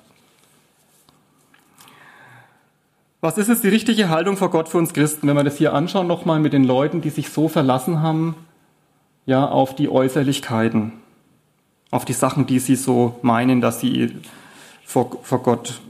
Was 3.20 3.36
ist 3.36 3.50
es 3.50 3.60
die 3.60 3.68
richtige 3.68 4.08
Haltung 4.08 4.38
vor 4.38 4.50
Gott 4.50 4.70
für 4.70 4.78
uns 4.78 4.94
Christen, 4.94 5.28
wenn 5.28 5.36
wir 5.36 5.44
das 5.44 5.58
hier 5.58 5.74
anschauen, 5.74 6.06
nochmal 6.06 6.40
mit 6.40 6.54
den 6.54 6.64
Leuten, 6.64 7.02
die 7.02 7.10
sich 7.10 7.28
so 7.28 7.48
verlassen 7.48 8.00
haben, 8.00 8.34
ja, 9.26 9.46
auf 9.46 9.76
die 9.76 9.90
Äußerlichkeiten, 9.90 10.92
auf 11.90 12.04
die 12.04 12.12
Sachen, 12.12 12.46
die 12.46 12.58
sie 12.58 12.76
so 12.76 13.18
meinen, 13.22 13.60
dass 13.60 13.80
sie 13.80 14.16
vor, 14.84 15.18
vor 15.22 15.42
Gott, 15.42 15.80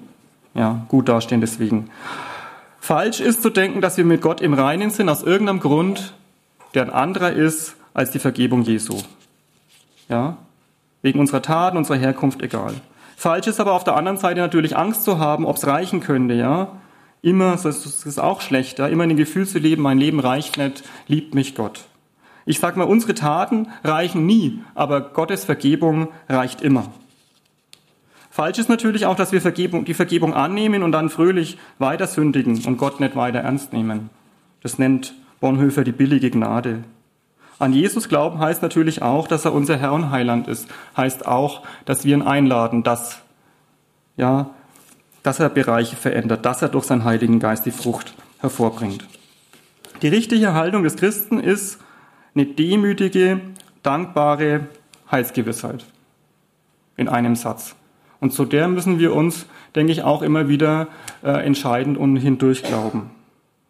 ja, 0.54 0.84
gut 0.88 1.08
dastehen 1.08 1.40
deswegen. 1.40 1.90
Falsch 2.80 3.20
ist 3.20 3.42
zu 3.42 3.50
denken, 3.50 3.80
dass 3.80 3.96
wir 3.96 4.04
mit 4.04 4.22
Gott 4.22 4.40
im 4.40 4.54
Reinen 4.54 4.90
sind 4.90 5.08
aus 5.08 5.22
irgendeinem 5.22 5.60
Grund, 5.60 6.14
der 6.74 6.84
ein 6.84 6.90
anderer 6.90 7.32
ist 7.32 7.76
als 7.94 8.10
die 8.10 8.18
Vergebung 8.18 8.62
Jesu. 8.62 8.98
Ja? 10.08 10.38
Wegen 11.02 11.20
unserer 11.20 11.42
Taten, 11.42 11.76
unserer 11.76 11.98
Herkunft, 11.98 12.42
egal. 12.42 12.74
Falsch 13.16 13.46
ist 13.46 13.60
aber 13.60 13.72
auf 13.72 13.84
der 13.84 13.96
anderen 13.96 14.16
Seite 14.18 14.40
natürlich 14.40 14.76
Angst 14.76 15.04
zu 15.04 15.18
haben, 15.18 15.44
ob 15.44 15.56
es 15.56 15.66
reichen 15.66 16.00
könnte, 16.00 16.34
ja? 16.34 16.68
Immer, 17.22 17.58
das 17.62 17.66
ist 17.66 18.18
auch 18.18 18.40
schlecht, 18.40 18.78
ja? 18.78 18.88
immer 18.88 19.04
in 19.04 19.10
dem 19.10 19.18
Gefühl 19.18 19.46
zu 19.46 19.58
leben, 19.58 19.82
mein 19.82 19.98
Leben 19.98 20.20
reicht 20.20 20.56
nicht, 20.56 20.82
liebt 21.06 21.34
mich 21.34 21.54
Gott. 21.54 21.84
Ich 22.50 22.58
sag 22.58 22.76
mal, 22.76 22.82
unsere 22.82 23.14
Taten 23.14 23.68
reichen 23.84 24.26
nie, 24.26 24.58
aber 24.74 25.00
Gottes 25.00 25.44
Vergebung 25.44 26.08
reicht 26.28 26.62
immer. 26.62 26.88
Falsch 28.28 28.58
ist 28.58 28.68
natürlich 28.68 29.06
auch, 29.06 29.14
dass 29.14 29.30
wir 29.30 29.40
Vergebung, 29.40 29.84
die 29.84 29.94
Vergebung 29.94 30.34
annehmen 30.34 30.82
und 30.82 30.90
dann 30.90 31.10
fröhlich 31.10 31.58
weiter 31.78 32.08
sündigen 32.08 32.60
und 32.66 32.76
Gott 32.76 32.98
nicht 32.98 33.14
weiter 33.14 33.38
ernst 33.38 33.72
nehmen. 33.72 34.10
Das 34.64 34.80
nennt 34.80 35.14
Bonhoeffer 35.38 35.84
die 35.84 35.92
billige 35.92 36.28
Gnade. 36.28 36.82
An 37.60 37.72
Jesus 37.72 38.08
glauben 38.08 38.40
heißt 38.40 38.62
natürlich 38.62 39.00
auch, 39.00 39.28
dass 39.28 39.44
er 39.44 39.52
unser 39.52 39.76
Herr 39.76 39.92
und 39.92 40.10
Heiland 40.10 40.48
ist. 40.48 40.66
Heißt 40.96 41.26
auch, 41.28 41.62
dass 41.84 42.04
wir 42.04 42.16
ihn 42.16 42.22
einladen, 42.22 42.82
dass, 42.82 43.20
ja, 44.16 44.50
dass 45.22 45.38
er 45.38 45.50
Bereiche 45.50 45.94
verändert, 45.94 46.44
dass 46.44 46.62
er 46.62 46.68
durch 46.68 46.86
seinen 46.86 47.04
Heiligen 47.04 47.38
Geist 47.38 47.64
die 47.64 47.70
Frucht 47.70 48.12
hervorbringt. 48.40 49.06
Die 50.02 50.08
richtige 50.08 50.52
Haltung 50.52 50.82
des 50.82 50.96
Christen 50.96 51.38
ist 51.38 51.78
eine 52.40 52.48
demütige, 52.54 53.40
dankbare 53.82 54.68
Heilsgewissheit. 55.10 55.84
In 56.96 57.08
einem 57.08 57.36
Satz. 57.36 57.76
Und 58.20 58.32
zu 58.32 58.44
der 58.44 58.68
müssen 58.68 58.98
wir 58.98 59.14
uns, 59.14 59.46
denke 59.74 59.92
ich, 59.92 60.02
auch 60.02 60.22
immer 60.22 60.48
wieder 60.48 60.88
äh, 61.22 61.30
entscheidend 61.44 61.96
und 61.96 62.16
hindurch 62.16 62.62
glauben. 62.62 63.10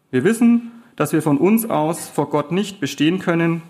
Wir 0.09 0.23
wissen, 0.23 0.71
dass 0.95 1.13
wir 1.13 1.21
von 1.21 1.37
uns 1.37 1.69
aus 1.69 2.07
vor 2.07 2.29
Gott 2.29 2.51
nicht 2.51 2.79
bestehen 2.79 3.19
können, 3.19 3.61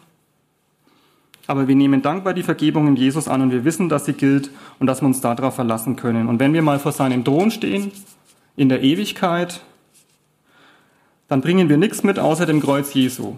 aber 1.48 1.68
wir 1.68 1.76
nehmen 1.76 2.02
dankbar 2.02 2.34
die 2.34 2.44
Vergebung 2.44 2.88
in 2.88 2.96
Jesus 2.96 3.28
an 3.28 3.42
und 3.42 3.52
wir 3.52 3.66
wissen, 3.66 3.90
dass 3.90 4.06
sie 4.06 4.14
gilt 4.14 4.50
und 4.80 4.88
dass 4.88 5.02
wir 5.02 5.08
uns 5.08 5.22
darauf 5.22 5.56
verlassen 5.56 5.96
können. 5.96 6.28
Und 6.28 6.40
wenn 6.40 6.54
wir 6.54 6.62
mal 6.62 6.80
vor 6.80 6.92
seinem 6.92 7.24
Thron 7.24 7.52
stehen, 7.52 7.92
in 8.56 8.70
der 8.70 8.82
Ewigkeit, 8.82 9.62
dann 11.28 11.42
bringen 11.42 11.70
wir 11.70 11.78
nichts 11.78 12.04
mit 12.04 12.20
außer 12.20 12.46
dem 12.46 12.62
Kreuz 12.62 12.94
Jesu. 12.94 13.36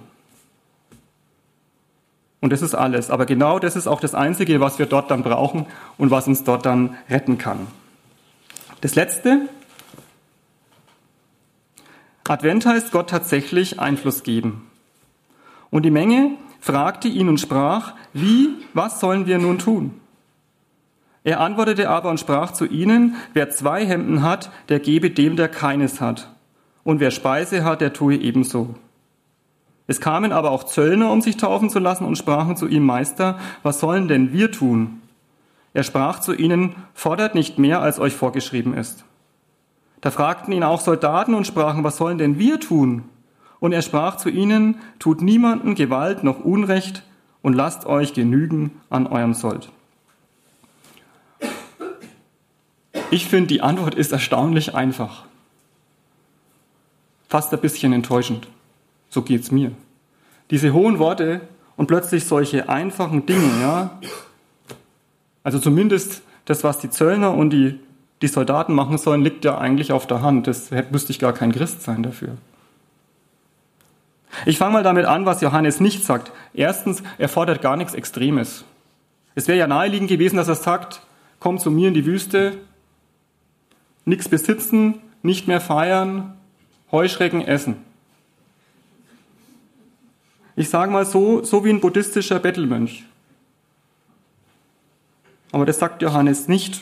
Und 2.44 2.52
das 2.52 2.62
ist 2.62 2.76
alles. 2.76 3.10
Aber 3.10 3.26
genau 3.26 3.58
das 3.58 3.78
ist 3.78 3.88
auch 3.88 4.02
das 4.02 4.14
Einzige, 4.14 4.60
was 4.60 4.78
wir 4.78 4.86
dort 4.86 5.10
dann 5.10 5.24
brauchen 5.24 5.66
und 5.98 6.12
was 6.12 6.28
uns 6.28 6.44
dort 6.44 6.66
dann 6.66 6.98
retten 7.10 7.38
kann. 7.38 7.68
Das 8.82 8.96
Letzte. 8.96 9.48
Advent 12.28 12.66
heißt 12.66 12.92
Gott 12.92 13.10
tatsächlich 13.10 13.80
Einfluss 13.80 14.24
geben. 14.24 14.70
Und 15.70 15.84
die 15.84 15.90
Menge 15.90 16.32
fragte 16.60 17.08
ihn 17.08 17.30
und 17.30 17.40
sprach, 17.40 17.94
wie, 18.12 18.50
was 18.74 19.00
sollen 19.00 19.26
wir 19.26 19.38
nun 19.38 19.58
tun? 19.58 20.02
Er 21.24 21.40
antwortete 21.40 21.88
aber 21.88 22.10
und 22.10 22.20
sprach 22.20 22.52
zu 22.52 22.66
ihnen, 22.66 23.16
wer 23.32 23.52
zwei 23.52 23.86
Hemden 23.86 24.22
hat, 24.22 24.52
der 24.68 24.82
gebe 24.82 25.12
dem, 25.12 25.38
der 25.38 25.48
keines 25.48 26.02
hat. 26.02 26.36
Und 26.84 27.00
wer 27.00 27.12
Speise 27.12 27.64
hat, 27.64 27.80
der 27.80 27.94
tue 27.94 28.18
ebenso. 28.18 28.76
Es 29.94 30.02
kamen 30.02 30.32
aber 30.32 30.50
auch 30.50 30.64
Zöllner, 30.64 31.12
um 31.12 31.22
sich 31.22 31.38
taufen 31.38 31.70
zu 31.70 31.78
lassen, 31.78 32.06
und 32.06 32.18
sprachen 32.18 32.58
zu 32.58 32.68
ihm, 32.68 32.84
Meister, 32.84 33.38
was 33.62 33.80
sollen 33.80 34.08
denn 34.08 34.34
wir 34.34 34.52
tun? 34.52 35.04
Er 35.76 35.84
sprach 35.84 36.20
zu 36.20 36.34
ihnen, 36.34 36.76
fordert 36.96 37.36
nicht 37.36 37.60
mehr, 37.60 37.80
als 37.80 38.00
euch 38.00 38.16
vorgeschrieben 38.16 38.74
ist. 38.74 39.06
Da 40.02 40.10
fragten 40.10 40.52
ihn 40.52 40.64
auch 40.64 40.82
Soldaten 40.82 41.36
und 41.36 41.46
sprachen, 41.46 41.84
was 41.84 41.98
sollen 41.98 42.18
denn 42.18 42.40
wir 42.40 42.60
tun? 42.60 43.04
Und 43.60 43.72
er 43.72 43.84
sprach 43.84 44.18
zu 44.18 44.30
ihnen, 44.30 44.80
tut 44.98 45.22
niemanden 45.22 45.76
Gewalt 45.76 46.24
noch 46.24 46.44
Unrecht 46.44 47.04
und 47.44 47.54
lasst 47.54 47.86
euch 47.86 48.16
genügen 48.16 48.82
an 48.90 49.06
eurem 49.06 49.36
Sold. 49.36 49.70
Ich 53.12 53.28
finde, 53.28 53.46
die 53.46 53.62
Antwort 53.62 53.94
ist 53.94 54.12
erstaunlich 54.12 54.74
einfach. 54.74 55.26
Fast 57.30 57.54
ein 57.54 57.62
bisschen 57.62 57.94
enttäuschend. 57.94 58.48
So 59.12 59.22
geht's 59.22 59.52
mir. 59.52 59.74
Diese 60.50 60.74
hohen 60.74 61.00
Worte 61.00 61.42
und 61.76 61.88
plötzlich 61.88 62.26
solche 62.26 62.70
einfachen 62.70 63.26
Dinge, 63.26 63.50
ja. 63.62 64.00
Also 65.44 65.60
zumindest 65.60 66.22
das, 66.46 66.64
was 66.64 66.80
die 66.80 66.90
Zöllner 66.90 67.34
und 67.34 67.50
die, 67.50 67.80
die 68.22 68.28
Soldaten 68.28 68.74
machen 68.74 68.98
sollen, 68.98 69.22
liegt 69.22 69.46
ja 69.46 69.58
eigentlich 69.58 69.92
auf 69.92 70.08
der 70.08 70.22
Hand. 70.22 70.48
Das 70.48 70.72
müsste 70.92 71.12
ich 71.12 71.20
gar 71.20 71.34
kein 71.34 71.52
Christ 71.52 71.82
sein 71.82 72.04
dafür. 72.04 72.38
Ich 74.46 74.58
fange 74.58 74.74
mal 74.74 74.84
damit 74.84 75.06
an, 75.06 75.26
was 75.26 75.42
Johannes 75.42 75.80
nicht 75.80 76.04
sagt. 76.04 76.32
Erstens, 76.54 77.04
er 77.18 77.30
fordert 77.30 77.62
gar 77.62 77.78
nichts 77.78 77.94
Extremes. 77.94 78.66
Es 79.36 79.48
wäre 79.48 79.58
ja 79.58 79.68
naheliegend 79.68 80.10
gewesen, 80.10 80.38
dass 80.38 80.48
er 80.48 80.56
sagt, 80.56 81.02
komm 81.40 81.60
zu 81.60 81.72
mir 81.72 81.88
in 81.88 81.94
die 81.94 82.06
Wüste, 82.06 82.54
nichts 84.06 84.30
besitzen, 84.30 84.96
nicht 85.22 85.48
mehr 85.48 85.62
feiern, 85.62 86.34
Heuschrecken 86.92 87.42
essen. 87.42 87.78
Ich 90.56 90.70
sage 90.70 90.92
mal 90.92 91.06
so, 91.06 91.44
so 91.44 91.66
wie 91.66 91.70
ein 91.70 91.80
buddhistischer 91.80 92.40
Bettelmönch. 92.40 93.06
Aber 95.52 95.66
das 95.66 95.80
sagt 95.80 96.02
Johannes 96.02 96.48
nicht. 96.48 96.82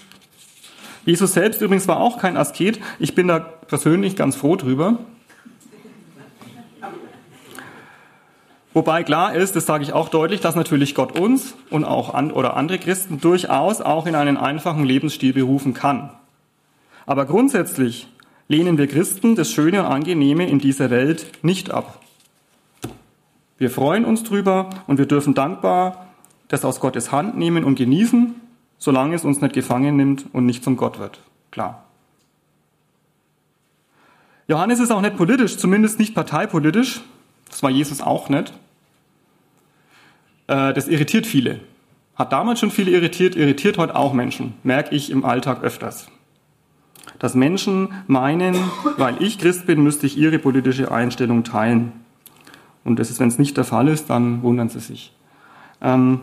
Jesus 1.05 1.34
selbst 1.34 1.62
übrigens 1.62 1.88
war 1.88 1.99
auch 1.99 2.19
kein 2.19 2.38
Asket. 2.38 2.79
Ich 2.99 3.15
bin 3.15 3.27
da 3.27 3.39
persönlich 3.39 4.15
ganz 4.15 4.36
froh 4.36 4.55
drüber. 4.55 4.99
Wobei 8.73 9.03
klar 9.03 9.36
ist, 9.36 9.55
das 9.55 9.65
sage 9.65 9.84
ich 9.84 9.91
auch 9.91 10.07
deutlich, 10.07 10.39
dass 10.39 10.55
natürlich 10.55 10.95
Gott 10.95 11.19
uns 11.19 11.55
und 11.69 11.84
auch 11.84 12.13
an, 12.13 12.31
oder 12.31 12.55
andere 12.55 12.79
Christen 12.79 13.19
durchaus 13.19 13.81
auch 13.81 14.05
in 14.05 14.15
einen 14.15 14.38
einfachen 14.38 14.86
Lebensstil 14.86 15.34
berufen 15.34 15.73
kann. 15.73 16.10
Aber 17.05 17.25
grundsätzlich 17.25 18.07
lehnen 18.47 18.77
wir 18.77 18.88
Christen 18.88 19.36
das 19.36 19.51
Schöne 19.51 19.81
und 19.81 19.88
Angenehme 19.88 20.47
in 20.47 20.60
dieser 20.60 20.89
Welt 20.89 21.25
nicht 21.41 21.71
ab. 21.71 22.01
Wir 23.62 23.69
freuen 23.69 24.06
uns 24.06 24.24
drüber 24.24 24.71
und 24.88 24.97
wir 24.97 25.06
dürfen 25.06 25.36
dankbar 25.36 26.08
das 26.47 26.65
aus 26.65 26.80
Gottes 26.80 27.12
Hand 27.12 27.38
nehmen 27.38 27.63
und 27.63 27.76
genießen, 27.76 28.34
solange 28.80 29.13
es 29.13 29.24
uns 29.24 29.39
nicht 29.39 29.54
gefangen 29.54 29.95
nimmt 29.95 30.26
und 30.34 30.47
nicht 30.47 30.63
zum 30.63 30.78
Gott 30.78 30.97
wird. 30.97 31.19
Klar. 31.52 31.84
Johannes 34.47 34.80
ist 34.80 34.89
auch 34.89 35.02
nicht 35.02 35.15
politisch, 35.15 35.58
zumindest 35.58 36.00
nicht 36.00 36.15
parteipolitisch. 36.15 37.02
Das 37.52 37.62
war 37.62 37.69
Jesus 37.69 38.02
auch 38.02 38.30
nicht. 38.30 38.52
Äh, 40.47 40.74
das 40.74 40.88
irritiert 40.88 41.28
viele. 41.28 41.60
Hat 42.15 42.34
damals 42.34 42.60
schon 42.60 42.71
viele 42.71 42.89
irritiert, 42.89 43.36
irritiert 43.36 43.78
heute 43.78 43.95
auch 43.95 44.13
Menschen. 44.13 44.56
Merke 44.63 44.95
ich 44.95 45.12
im 45.12 45.24
Alltag 45.24 45.62
öfters. 45.62 46.08
Dass 47.19 47.36
Menschen 47.36 47.89
meinen, 48.08 48.56
weil 48.97 49.21
ich 49.21 49.38
Christ 49.38 49.67
bin, 49.67 49.84
müsste 49.84 50.08
ich 50.08 50.17
ihre 50.17 50.39
politische 50.39 50.91
Einstellung 50.91 51.43
teilen. 51.43 52.01
Und 52.84 53.00
das 53.00 53.10
ist, 53.10 53.20
wenn 53.20 53.28
es 53.28 53.39
nicht 53.39 53.58
der 53.58 53.63
Fall 53.63 53.88
ist, 53.88 54.10
dann 54.10 54.41
wundern 54.41 54.70
sie 54.70 54.80
sich. 54.80 55.13
Ähm 55.82 56.22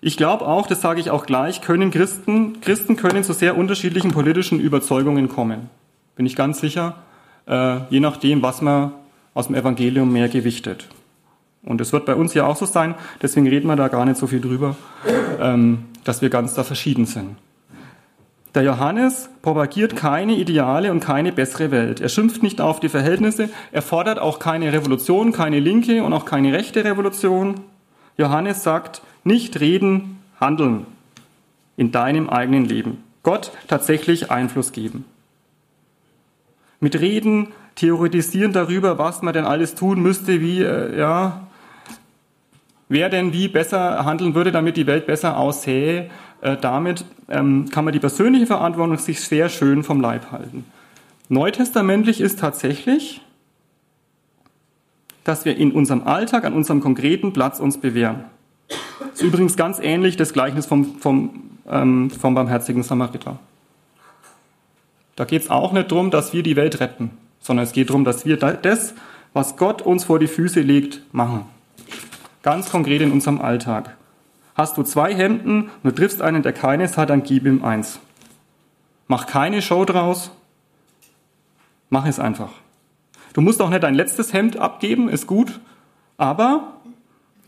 ich 0.00 0.16
glaube 0.16 0.46
auch, 0.46 0.66
das 0.66 0.80
sage 0.80 1.00
ich 1.00 1.10
auch 1.10 1.26
gleich, 1.26 1.60
können 1.60 1.90
Christen, 1.90 2.60
Christen 2.60 2.96
können 2.96 3.22
zu 3.22 3.34
sehr 3.34 3.56
unterschiedlichen 3.56 4.12
politischen 4.12 4.58
Überzeugungen 4.58 5.28
kommen. 5.28 5.68
Bin 6.16 6.26
ich 6.26 6.36
ganz 6.36 6.60
sicher 6.60 6.96
äh, 7.46 7.80
je 7.90 8.00
nachdem, 8.00 8.42
was 8.42 8.62
man 8.62 8.92
aus 9.34 9.48
dem 9.48 9.56
Evangelium 9.56 10.12
mehr 10.12 10.28
gewichtet. 10.28 10.88
Und 11.62 11.80
es 11.80 11.92
wird 11.92 12.06
bei 12.06 12.14
uns 12.14 12.32
ja 12.32 12.46
auch 12.46 12.56
so 12.56 12.64
sein, 12.64 12.94
deswegen 13.20 13.46
reden 13.46 13.66
wir 13.66 13.76
da 13.76 13.88
gar 13.88 14.06
nicht 14.06 14.16
so 14.16 14.26
viel 14.26 14.40
drüber, 14.40 14.76
ähm, 15.40 15.84
dass 16.04 16.22
wir 16.22 16.30
ganz 16.30 16.54
da 16.54 16.64
verschieden 16.64 17.04
sind. 17.04 17.36
Der 18.54 18.62
Johannes 18.62 19.30
propagiert 19.42 19.94
keine 19.94 20.34
ideale 20.34 20.90
und 20.90 21.00
keine 21.00 21.32
bessere 21.32 21.70
Welt. 21.70 22.00
Er 22.00 22.08
schimpft 22.08 22.42
nicht 22.42 22.60
auf 22.60 22.80
die 22.80 22.88
Verhältnisse, 22.88 23.48
er 23.70 23.82
fordert 23.82 24.18
auch 24.18 24.38
keine 24.38 24.72
Revolution, 24.72 25.32
keine 25.32 25.60
linke 25.60 26.02
und 26.02 26.12
auch 26.12 26.24
keine 26.24 26.52
rechte 26.52 26.84
Revolution. 26.84 27.60
Johannes 28.16 28.62
sagt, 28.62 29.02
nicht 29.22 29.60
reden, 29.60 30.20
handeln 30.40 30.86
in 31.76 31.92
deinem 31.92 32.28
eigenen 32.28 32.64
Leben. 32.64 33.04
Gott 33.22 33.52
tatsächlich 33.68 34.30
Einfluss 34.30 34.72
geben 34.72 35.04
mit 36.80 36.98
Reden, 36.98 37.48
theoretisieren 37.76 38.52
darüber, 38.52 38.98
was 38.98 39.22
man 39.22 39.34
denn 39.34 39.44
alles 39.44 39.74
tun 39.74 40.00
müsste, 40.00 40.40
wie, 40.40 40.62
äh, 40.62 40.98
ja, 40.98 41.46
wer 42.90 43.08
denn 43.08 43.32
wie 43.32 43.48
besser 43.48 44.04
handeln 44.04 44.34
würde, 44.34 44.52
damit 44.52 44.76
die 44.76 44.86
Welt 44.86 45.06
besser 45.06 45.38
aussähe. 45.38 46.10
Äh, 46.42 46.56
damit 46.58 47.04
ähm, 47.28 47.70
kann 47.70 47.84
man 47.84 47.92
die 47.92 48.00
persönliche 48.00 48.46
Verantwortung 48.46 48.98
sich 48.98 49.20
sehr 49.20 49.48
schön 49.48 49.82
vom 49.82 50.00
Leib 50.00 50.30
halten. 50.32 50.66
Neutestamentlich 51.28 52.20
ist 52.20 52.40
tatsächlich, 52.40 53.22
dass 55.24 55.44
wir 55.44 55.56
in 55.56 55.72
unserem 55.72 56.06
Alltag, 56.06 56.44
an 56.44 56.52
unserem 56.52 56.80
konkreten 56.80 57.32
Platz 57.32 57.60
uns 57.60 57.78
bewähren. 57.78 58.24
Das 58.68 59.14
ist 59.14 59.22
übrigens 59.22 59.56
ganz 59.56 59.78
ähnlich 59.78 60.16
das 60.16 60.32
Gleichnis 60.32 60.66
vom, 60.66 60.96
vom, 60.98 61.30
ähm, 61.68 62.10
vom 62.10 62.34
barmherzigen 62.34 62.82
Samariter. 62.82 63.38
Da 65.14 65.24
geht 65.24 65.42
es 65.42 65.50
auch 65.50 65.72
nicht 65.72 65.92
darum, 65.92 66.10
dass 66.10 66.32
wir 66.32 66.42
die 66.42 66.56
Welt 66.56 66.80
retten, 66.80 67.10
sondern 67.40 67.64
es 67.64 67.72
geht 67.72 67.90
darum, 67.90 68.04
dass 68.04 68.24
wir 68.24 68.36
das, 68.36 68.94
was 69.32 69.56
Gott 69.56 69.82
uns 69.82 70.04
vor 70.04 70.18
die 70.18 70.26
Füße 70.26 70.60
legt, 70.60 71.02
machen. 71.12 71.44
Ganz 72.42 72.70
konkret 72.70 73.02
in 73.02 73.12
unserem 73.12 73.40
Alltag. 73.40 73.96
Hast 74.54 74.76
du 74.76 74.82
zwei 74.82 75.14
Hemden 75.14 75.62
und 75.62 75.84
du 75.84 75.90
triffst 75.92 76.22
einen, 76.22 76.42
der 76.42 76.52
keines 76.52 76.96
hat, 76.96 77.10
dann 77.10 77.22
gib 77.22 77.46
ihm 77.46 77.64
eins. 77.64 78.00
Mach 79.08 79.26
keine 79.26 79.62
Show 79.62 79.84
draus. 79.84 80.30
Mach 81.88 82.06
es 82.06 82.18
einfach. 82.18 82.50
Du 83.32 83.40
musst 83.40 83.60
auch 83.60 83.70
nicht 83.70 83.82
dein 83.82 83.94
letztes 83.94 84.32
Hemd 84.32 84.56
abgeben, 84.56 85.08
ist 85.08 85.26
gut, 85.26 85.60
aber 86.16 86.74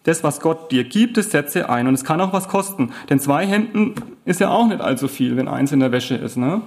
das, 0.04 0.24
was 0.24 0.40
Gott 0.40 0.72
dir 0.72 0.84
gibt, 0.84 1.16
das 1.16 1.30
setze 1.30 1.68
ein. 1.68 1.86
Und 1.86 1.94
es 1.94 2.04
kann 2.04 2.20
auch 2.20 2.32
was 2.32 2.48
kosten. 2.48 2.92
Denn 3.08 3.20
zwei 3.20 3.46
Hemden 3.46 3.94
ist 4.24 4.40
ja 4.40 4.50
auch 4.50 4.66
nicht 4.66 4.80
allzu 4.80 5.06
viel, 5.08 5.36
wenn 5.36 5.48
eins 5.48 5.72
in 5.72 5.80
der 5.80 5.92
Wäsche 5.92 6.16
ist. 6.16 6.36
Ne? 6.36 6.62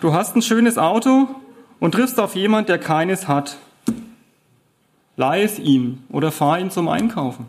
Du 0.00 0.12
hast 0.12 0.36
ein 0.36 0.42
schönes 0.42 0.78
Auto 0.78 1.28
und 1.80 1.92
triffst 1.92 2.20
auf 2.20 2.36
jemand, 2.36 2.68
der 2.68 2.78
keines 2.78 3.26
hat. 3.26 3.56
Leih 5.16 5.42
es 5.42 5.58
ihm 5.58 6.04
oder 6.10 6.32
fahr 6.32 6.58
ihn 6.58 6.70
zum 6.70 6.88
Einkaufen. 6.88 7.46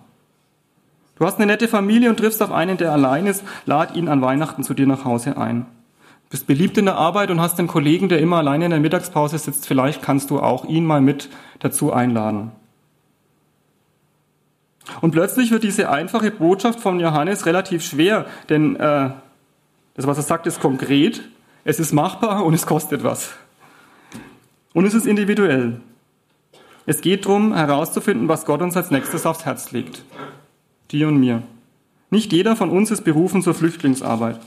Du 1.15 1.25
hast 1.25 1.37
eine 1.37 1.45
nette 1.45 1.67
Familie 1.67 2.09
und 2.09 2.17
triffst 2.17 2.41
auf 2.41 2.51
einen, 2.51 2.77
der 2.77 2.91
allein 2.91 3.27
ist, 3.27 3.43
lad 3.65 3.95
ihn 3.95 4.09
an 4.09 4.21
Weihnachten 4.21 4.63
zu 4.63 4.73
dir 4.73 4.87
nach 4.87 5.05
Hause 5.05 5.37
ein. 5.37 5.65
Bist 6.29 6.47
beliebt 6.47 6.77
in 6.79 6.85
der 6.85 6.95
Arbeit 6.95 7.29
und 7.29 7.39
hast 7.39 7.59
einen 7.59 7.67
Kollegen, 7.67 8.09
der 8.09 8.19
immer 8.19 8.37
alleine 8.37 8.65
in 8.65 8.71
der 8.71 8.79
Mittagspause 8.79 9.37
sitzt. 9.37 9.67
Vielleicht 9.67 10.01
kannst 10.01 10.31
du 10.31 10.39
auch 10.39 10.65
ihn 10.65 10.85
mal 10.85 10.99
mit 10.99 11.29
dazu 11.59 11.93
einladen. 11.93 12.51
Und 15.01 15.11
plötzlich 15.11 15.51
wird 15.51 15.63
diese 15.63 15.89
einfache 15.89 16.31
Botschaft 16.31 16.79
von 16.79 16.99
Johannes 16.99 17.45
relativ 17.45 17.85
schwer, 17.85 18.25
denn 18.49 18.75
äh, 18.75 19.11
das, 19.93 20.07
was 20.07 20.17
er 20.17 20.23
sagt, 20.23 20.47
ist 20.47 20.59
konkret, 20.59 21.21
es 21.63 21.79
ist 21.79 21.93
machbar 21.93 22.43
und 22.43 22.53
es 22.53 22.65
kostet 22.65 23.03
was. 23.03 23.31
Und 24.73 24.85
es 24.85 24.93
ist 24.93 25.05
individuell. 25.05 25.79
Es 26.85 27.01
geht 27.01 27.25
darum, 27.25 27.53
herauszufinden, 27.53 28.27
was 28.27 28.45
Gott 28.45 28.61
uns 28.61 28.75
als 28.75 28.91
nächstes 28.91 29.25
aufs 29.25 29.45
Herz 29.45 29.71
legt. 29.71 30.03
Dir 30.91 31.07
und 31.07 31.17
mir. 31.17 31.43
Nicht 32.09 32.33
jeder 32.33 32.55
von 32.55 32.69
uns 32.69 32.91
ist 32.91 33.03
berufen 33.03 33.41
zur 33.41 33.53
Flüchtlingsarbeit. 33.53 34.39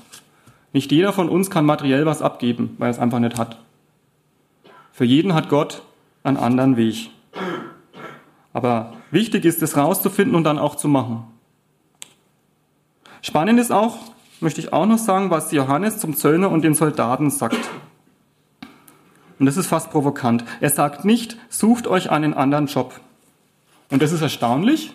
Nicht 0.72 0.92
jeder 0.92 1.12
von 1.12 1.28
uns 1.30 1.50
kann 1.50 1.64
materiell 1.64 2.04
was 2.04 2.20
abgeben, 2.20 2.74
weil 2.78 2.88
er 2.88 2.90
es 2.90 2.98
einfach 2.98 3.18
nicht 3.18 3.38
hat. 3.38 3.58
Für 4.92 5.04
jeden 5.04 5.32
hat 5.34 5.48
Gott 5.48 5.82
einen 6.22 6.36
anderen 6.36 6.76
Weg. 6.76 7.10
Aber 8.52 8.92
wichtig 9.10 9.44
ist 9.44 9.62
es 9.62 9.76
rauszufinden 9.76 10.34
und 10.34 10.44
dann 10.44 10.58
auch 10.58 10.76
zu 10.76 10.88
machen. 10.88 11.24
Spannend 13.22 13.58
ist 13.58 13.72
auch, 13.72 13.98
möchte 14.40 14.60
ich 14.60 14.72
auch 14.72 14.86
noch 14.86 14.98
sagen, 14.98 15.30
was 15.30 15.52
Johannes 15.52 15.98
zum 15.98 16.16
Zöllner 16.16 16.50
und 16.50 16.62
den 16.62 16.74
Soldaten 16.74 17.30
sagt. 17.30 17.58
Und 19.38 19.46
das 19.46 19.56
ist 19.56 19.66
fast 19.66 19.90
provokant. 19.90 20.44
Er 20.60 20.70
sagt 20.70 21.04
nicht, 21.04 21.36
sucht 21.48 21.86
euch 21.86 22.10
einen 22.10 22.34
anderen 22.34 22.66
Job. 22.66 23.00
Und 23.90 24.02
das 24.02 24.12
ist 24.12 24.22
erstaunlich, 24.22 24.92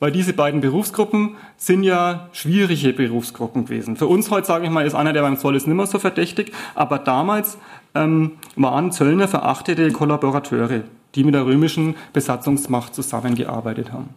weil 0.00 0.10
diese 0.10 0.32
beiden 0.32 0.60
Berufsgruppen 0.60 1.36
sind 1.56 1.84
ja 1.84 2.28
schwierige 2.32 2.92
Berufsgruppen 2.92 3.66
gewesen. 3.66 3.96
Für 3.96 4.06
uns 4.06 4.30
heute, 4.30 4.46
sage 4.46 4.64
ich 4.64 4.70
mal, 4.70 4.86
ist 4.86 4.94
einer, 4.94 5.12
der 5.12 5.22
beim 5.22 5.38
Zoll 5.38 5.56
ist, 5.56 5.66
nimmer 5.66 5.86
so 5.86 5.98
verdächtig, 5.98 6.52
aber 6.74 6.98
damals 6.98 7.58
ähm, 7.94 8.32
waren 8.56 8.90
Zöllner 8.92 9.28
verachtete 9.28 9.92
Kollaborateure 9.92 10.82
die 11.14 11.24
mit 11.24 11.34
der 11.34 11.46
römischen 11.46 11.94
Besatzungsmacht 12.12 12.94
zusammengearbeitet 12.94 13.92
haben. 13.92 14.10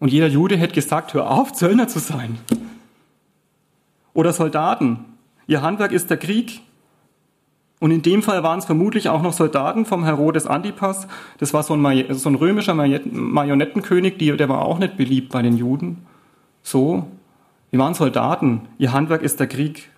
Und 0.00 0.12
jeder 0.12 0.26
Jude 0.26 0.56
hätte 0.56 0.74
gesagt, 0.74 1.14
hör 1.14 1.30
auf, 1.30 1.52
Zöllner 1.52 1.88
zu 1.88 1.98
sein. 1.98 2.38
Oder 4.12 4.32
Soldaten. 4.32 5.04
Ihr 5.46 5.62
Handwerk 5.62 5.92
ist 5.92 6.10
der 6.10 6.18
Krieg. 6.18 6.60
Und 7.80 7.90
in 7.90 8.02
dem 8.02 8.22
Fall 8.22 8.42
waren 8.42 8.58
es 8.58 8.64
vermutlich 8.64 9.08
auch 9.08 9.22
noch 9.22 9.32
Soldaten 9.32 9.84
vom 9.84 10.04
Herodes 10.04 10.46
Antipas. 10.46 11.06
Das 11.38 11.52
war 11.52 11.62
so 11.62 11.74
ein, 11.74 12.14
so 12.14 12.30
ein 12.30 12.34
römischer 12.34 12.74
Marionettenkönig, 12.74 14.16
der 14.16 14.48
war 14.48 14.62
auch 14.62 14.78
nicht 14.78 14.96
beliebt 14.96 15.32
bei 15.32 15.42
den 15.42 15.56
Juden. 15.56 16.06
So, 16.62 17.06
wir 17.70 17.80
waren 17.80 17.94
Soldaten. 17.94 18.62
Ihr 18.78 18.92
Handwerk 18.92 19.22
ist 19.22 19.40
der 19.40 19.48
Krieg. 19.48 19.90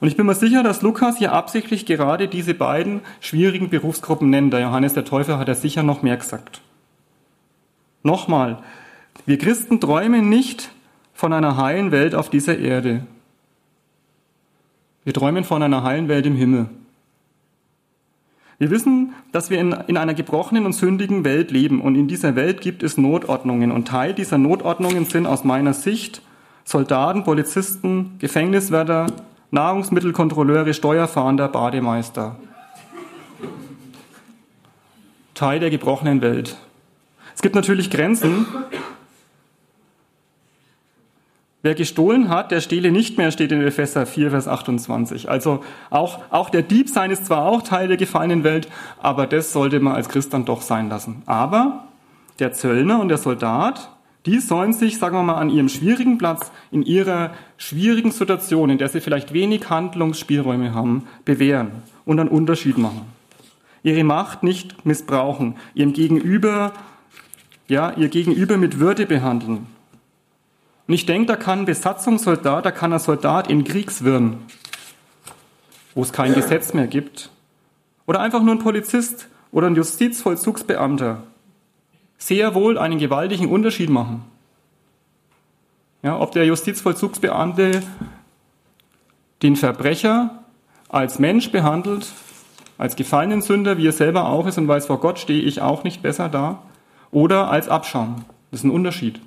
Und 0.00 0.08
ich 0.08 0.16
bin 0.16 0.26
mir 0.26 0.34
sicher, 0.34 0.62
dass 0.62 0.82
Lukas 0.82 1.16
hier 1.16 1.32
absichtlich 1.32 1.86
gerade 1.86 2.28
diese 2.28 2.54
beiden 2.54 3.00
schwierigen 3.20 3.70
Berufsgruppen 3.70 4.28
nennt. 4.28 4.52
Der 4.52 4.60
Johannes 4.60 4.92
der 4.92 5.04
Täufer 5.04 5.38
hat 5.38 5.48
ja 5.48 5.54
sicher 5.54 5.82
noch 5.82 6.02
mehr 6.02 6.16
gesagt. 6.16 6.60
Nochmal, 8.02 8.58
wir 9.24 9.38
Christen 9.38 9.80
träumen 9.80 10.28
nicht 10.28 10.70
von 11.14 11.32
einer 11.32 11.56
heilen 11.56 11.90
Welt 11.90 12.14
auf 12.14 12.28
dieser 12.28 12.58
Erde. 12.58 13.06
Wir 15.04 15.12
träumen 15.12 15.44
von 15.44 15.62
einer 15.62 15.82
heilen 15.82 16.08
Welt 16.08 16.26
im 16.26 16.34
Himmel. 16.34 16.68
Wir 18.58 18.70
wissen, 18.70 19.12
dass 19.32 19.50
wir 19.50 19.58
in, 19.58 19.72
in, 19.88 19.96
einer 19.96 20.14
gebrochenen 20.14 20.64
und 20.64 20.72
sündigen 20.72 21.24
Welt 21.24 21.50
leben 21.50 21.80
und 21.80 21.96
in 21.96 22.08
dieser 22.08 22.36
Welt 22.36 22.60
gibt 22.60 22.82
es 22.82 22.96
Notordnungen 22.96 23.70
und 23.72 23.88
Teil 23.88 24.14
dieser 24.14 24.38
Notordnungen 24.38 25.04
sind 25.04 25.26
aus 25.26 25.44
meiner 25.44 25.74
Sicht 25.74 26.22
Soldaten, 26.64 27.24
Polizisten, 27.24 28.12
Gefängniswärter, 28.20 29.08
Nahrungsmittelkontrolleure, 29.50 30.72
Steuerfahnder, 30.72 31.48
Bademeister. 31.48 32.36
Teil 35.34 35.60
der 35.60 35.70
gebrochenen 35.70 36.22
Welt. 36.22 36.56
Es 37.34 37.42
gibt 37.42 37.54
natürlich 37.54 37.90
Grenzen. 37.90 38.46
Wer 41.64 41.74
gestohlen 41.74 42.28
hat, 42.28 42.50
der 42.50 42.60
stehle 42.60 42.92
nicht 42.92 43.16
mehr, 43.16 43.30
steht 43.30 43.50
in 43.50 43.62
Epheser 43.62 44.04
4, 44.04 44.32
Vers 44.32 44.48
28. 44.48 45.30
Also 45.30 45.64
auch, 45.88 46.18
auch 46.28 46.50
der 46.50 46.60
Dieb 46.60 46.90
sein 46.90 47.10
ist 47.10 47.24
zwar 47.24 47.46
auch 47.46 47.62
Teil 47.62 47.88
der 47.88 47.96
gefallenen 47.96 48.44
Welt, 48.44 48.68
aber 49.00 49.26
das 49.26 49.50
sollte 49.54 49.80
man 49.80 49.94
als 49.94 50.10
Christ 50.10 50.34
dann 50.34 50.44
doch 50.44 50.60
sein 50.60 50.90
lassen. 50.90 51.22
Aber 51.24 51.86
der 52.38 52.52
Zöllner 52.52 53.00
und 53.00 53.08
der 53.08 53.16
Soldat, 53.16 53.88
die 54.26 54.40
sollen 54.40 54.74
sich, 54.74 54.98
sagen 54.98 55.16
wir 55.16 55.22
mal, 55.22 55.36
an 55.36 55.48
ihrem 55.48 55.70
schwierigen 55.70 56.18
Platz, 56.18 56.52
in 56.70 56.82
ihrer 56.82 57.30
schwierigen 57.56 58.10
Situation, 58.10 58.68
in 58.68 58.76
der 58.76 58.90
sie 58.90 59.00
vielleicht 59.00 59.32
wenig 59.32 59.70
Handlungsspielräume 59.70 60.74
haben, 60.74 61.04
bewähren 61.24 61.70
und 62.04 62.20
einen 62.20 62.28
Unterschied 62.28 62.76
machen. 62.76 63.06
Ihre 63.82 64.04
Macht 64.04 64.42
nicht 64.42 64.84
missbrauchen, 64.84 65.56
ihrem 65.72 65.94
Gegenüber, 65.94 66.74
ja, 67.68 67.94
ihr 67.96 68.10
Gegenüber 68.10 68.58
mit 68.58 68.80
Würde 68.80 69.06
behandeln. 69.06 69.73
Und 70.86 70.94
ich 70.94 71.06
denke, 71.06 71.26
da 71.26 71.36
kann 71.36 71.60
ein 71.60 71.64
Besatzungssoldat, 71.64 72.66
da 72.66 72.70
kann 72.70 72.92
ein 72.92 72.98
Soldat 72.98 73.48
in 73.48 73.64
Kriegswirren, 73.64 74.38
wo 75.94 76.02
es 76.02 76.12
kein 76.12 76.34
Gesetz 76.34 76.74
mehr 76.74 76.86
gibt, 76.86 77.30
oder 78.06 78.20
einfach 78.20 78.42
nur 78.42 78.54
ein 78.54 78.58
Polizist 78.58 79.28
oder 79.50 79.66
ein 79.68 79.76
Justizvollzugsbeamter, 79.76 81.22
sehr 82.18 82.54
wohl 82.54 82.76
einen 82.76 82.98
gewaltigen 82.98 83.48
Unterschied 83.48 83.88
machen. 83.88 84.24
Ja, 86.02 86.20
ob 86.20 86.32
der 86.32 86.44
Justizvollzugsbeamte 86.44 87.82
den 89.42 89.56
Verbrecher 89.56 90.44
als 90.90 91.18
Mensch 91.18 91.50
behandelt, 91.50 92.12
als 92.76 92.96
gefallenen 92.96 93.40
Sünder, 93.40 93.78
wie 93.78 93.86
er 93.86 93.92
selber 93.92 94.28
auch 94.28 94.46
ist 94.46 94.58
und 94.58 94.68
weiß, 94.68 94.86
vor 94.86 95.00
Gott 95.00 95.18
stehe 95.18 95.42
ich 95.42 95.62
auch 95.62 95.82
nicht 95.82 96.02
besser 96.02 96.28
da, 96.28 96.62
oder 97.10 97.50
als 97.50 97.68
Abschaum. 97.68 98.24
Das 98.50 98.60
ist 98.60 98.64
ein 98.64 98.70
Unterschied. 98.70 99.20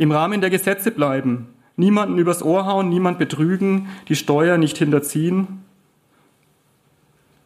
Im 0.00 0.12
Rahmen 0.12 0.40
der 0.40 0.48
Gesetze 0.48 0.92
bleiben, 0.92 1.48
niemanden 1.76 2.16
übers 2.16 2.42
Ohr 2.42 2.64
hauen, 2.64 2.88
niemand 2.88 3.18
betrügen, 3.18 3.90
die 4.08 4.16
Steuer 4.16 4.56
nicht 4.56 4.78
hinterziehen, 4.78 5.62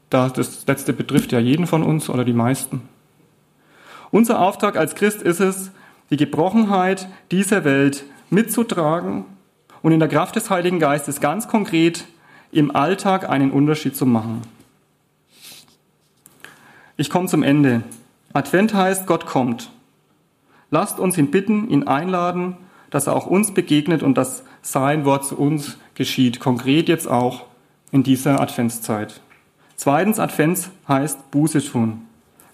das 0.08 0.64
letzte 0.64 0.92
betrifft 0.92 1.32
ja 1.32 1.40
jeden 1.40 1.66
von 1.66 1.82
uns 1.82 2.08
oder 2.08 2.24
die 2.24 2.32
meisten. 2.32 2.82
Unser 4.12 4.38
Auftrag 4.38 4.76
als 4.76 4.94
Christ 4.94 5.20
ist 5.20 5.40
es, 5.40 5.72
die 6.10 6.16
Gebrochenheit 6.16 7.08
dieser 7.32 7.64
Welt 7.64 8.04
mitzutragen 8.30 9.24
und 9.82 9.90
in 9.90 9.98
der 9.98 10.08
Kraft 10.08 10.36
des 10.36 10.48
Heiligen 10.48 10.78
Geistes 10.78 11.20
ganz 11.20 11.48
konkret 11.48 12.04
im 12.52 12.76
Alltag 12.76 13.28
einen 13.28 13.50
Unterschied 13.50 13.96
zu 13.96 14.06
machen. 14.06 14.42
Ich 16.96 17.10
komme 17.10 17.26
zum 17.26 17.42
Ende. 17.42 17.82
Advent 18.32 18.74
heißt, 18.74 19.08
Gott 19.08 19.26
kommt. 19.26 19.72
Lasst 20.70 20.98
uns 20.98 21.18
ihn 21.18 21.30
bitten, 21.30 21.68
ihn 21.68 21.84
einladen, 21.84 22.56
dass 22.90 23.06
er 23.06 23.16
auch 23.16 23.26
uns 23.26 23.52
begegnet 23.52 24.02
und 24.02 24.16
dass 24.16 24.44
sein 24.62 25.04
Wort 25.04 25.24
zu 25.24 25.36
uns 25.36 25.78
geschieht, 25.94 26.40
konkret 26.40 26.88
jetzt 26.88 27.08
auch 27.08 27.44
in 27.90 28.02
dieser 28.02 28.40
Adventszeit. 28.40 29.20
Zweitens, 29.76 30.18
Advents 30.18 30.70
heißt 30.88 31.30
Buße 31.30 31.64
tun. 31.64 32.02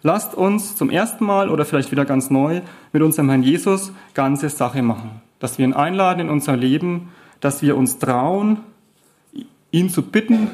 Lasst 0.03 0.35
uns 0.35 0.77
zum 0.77 0.91
ersten 0.91 1.25
Mal 1.25 1.51
oder 1.51 1.65
vielleicht 1.65 1.91
wieder 1.91 2.05
ganz 2.05 2.31
neu 2.31 2.63
mit 2.93 3.03
unserem 3.03 3.29
Herrn 3.29 3.43
Jesus 3.43 3.93
ganze 4.15 4.49
Sache 4.49 4.83
machen. 4.83 5.21
Dass 5.39 5.59
wir 5.59 5.67
ihn 5.67 5.75
einladen 5.75 6.21
in 6.21 6.31
unser 6.31 6.57
Leben, 6.57 7.11
dass 7.41 7.63
wir 7.63 7.77
uns 7.77 7.99
trauen, 7.99 8.61
ihn 9.71 9.91
zu 9.91 10.03
bitten, 10.03 10.49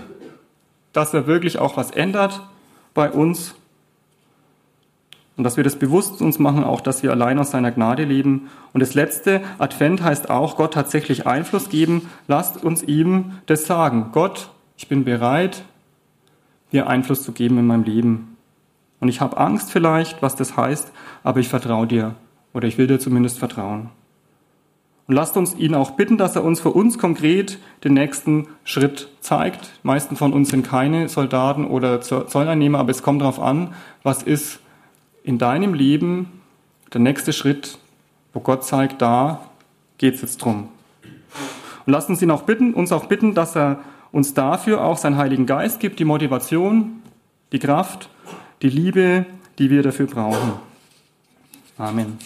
dass 0.92 1.14
er 1.14 1.26
wirklich 1.26 1.58
auch 1.58 1.76
was 1.76 1.90
ändert 1.90 2.40
bei 2.94 3.10
uns 3.10 3.54
Und 5.36 5.44
dass 5.44 5.56
wir 5.56 5.64
das 5.64 5.76
bewusst 5.76 6.22
uns 6.22 6.38
machen, 6.38 6.64
auch 6.64 6.80
dass 6.80 7.02
wir 7.02 7.10
allein 7.10 7.38
aus 7.38 7.50
seiner 7.50 7.70
Gnade 7.70 8.04
leben. 8.04 8.48
Und 8.72 8.80
das 8.80 8.94
letzte, 8.94 9.42
Advent 9.58 10.02
heißt 10.02 10.30
auch, 10.30 10.56
Gott 10.56 10.72
tatsächlich 10.74 11.26
Einfluss 11.26 11.68
geben. 11.68 12.08
Lasst 12.26 12.64
uns 12.64 12.82
ihm 12.82 13.32
das 13.44 13.66
sagen. 13.66 14.10
Gott, 14.12 14.50
ich 14.78 14.88
bin 14.88 15.04
bereit, 15.04 15.64
dir 16.72 16.86
Einfluss 16.86 17.22
zu 17.22 17.32
geben 17.32 17.58
in 17.58 17.66
meinem 17.66 17.84
Leben. 17.84 18.36
Und 18.98 19.08
ich 19.08 19.20
habe 19.20 19.36
Angst 19.36 19.70
vielleicht, 19.70 20.22
was 20.22 20.36
das 20.36 20.56
heißt, 20.56 20.90
aber 21.22 21.40
ich 21.40 21.48
vertraue 21.48 21.86
dir. 21.86 22.14
Oder 22.54 22.66
ich 22.66 22.78
will 22.78 22.86
dir 22.86 22.98
zumindest 22.98 23.38
vertrauen. 23.38 23.90
Und 25.06 25.14
lasst 25.14 25.36
uns 25.36 25.54
ihn 25.54 25.74
auch 25.74 25.92
bitten, 25.92 26.16
dass 26.16 26.34
er 26.34 26.42
uns 26.42 26.60
für 26.60 26.70
uns 26.70 26.98
konkret 26.98 27.58
den 27.84 27.94
nächsten 27.94 28.48
Schritt 28.64 29.08
zeigt. 29.20 29.70
Die 29.82 29.86
meisten 29.86 30.16
von 30.16 30.32
uns 30.32 30.48
sind 30.48 30.66
keine 30.66 31.08
Soldaten 31.08 31.64
oder 31.64 32.00
Zolleinnehmer, 32.00 32.78
aber 32.78 32.90
es 32.90 33.02
kommt 33.02 33.20
darauf 33.20 33.38
an, 33.38 33.74
was 34.02 34.22
ist 34.22 34.60
in 35.26 35.38
deinem 35.38 35.74
Leben 35.74 36.40
der 36.94 37.00
nächste 37.00 37.32
Schritt, 37.32 37.78
wo 38.32 38.40
Gott 38.40 38.64
zeigt, 38.64 39.02
da 39.02 39.50
geht's 39.98 40.22
jetzt 40.22 40.38
drum. 40.38 40.68
Und 41.84 41.92
lasst 41.92 42.08
uns 42.08 42.22
ihn 42.22 42.30
auch 42.30 42.42
bitten, 42.42 42.72
uns 42.72 42.92
auch 42.92 43.06
bitten, 43.06 43.34
dass 43.34 43.56
er 43.56 43.80
uns 44.12 44.34
dafür 44.34 44.84
auch 44.84 44.96
seinen 44.96 45.16
Heiligen 45.16 45.44
Geist 45.44 45.80
gibt, 45.80 45.98
die 45.98 46.04
Motivation, 46.04 47.02
die 47.52 47.58
Kraft, 47.58 48.08
die 48.62 48.68
Liebe, 48.68 49.26
die 49.58 49.68
wir 49.68 49.82
dafür 49.82 50.06
brauchen. 50.06 50.52
Amen. 51.76 52.18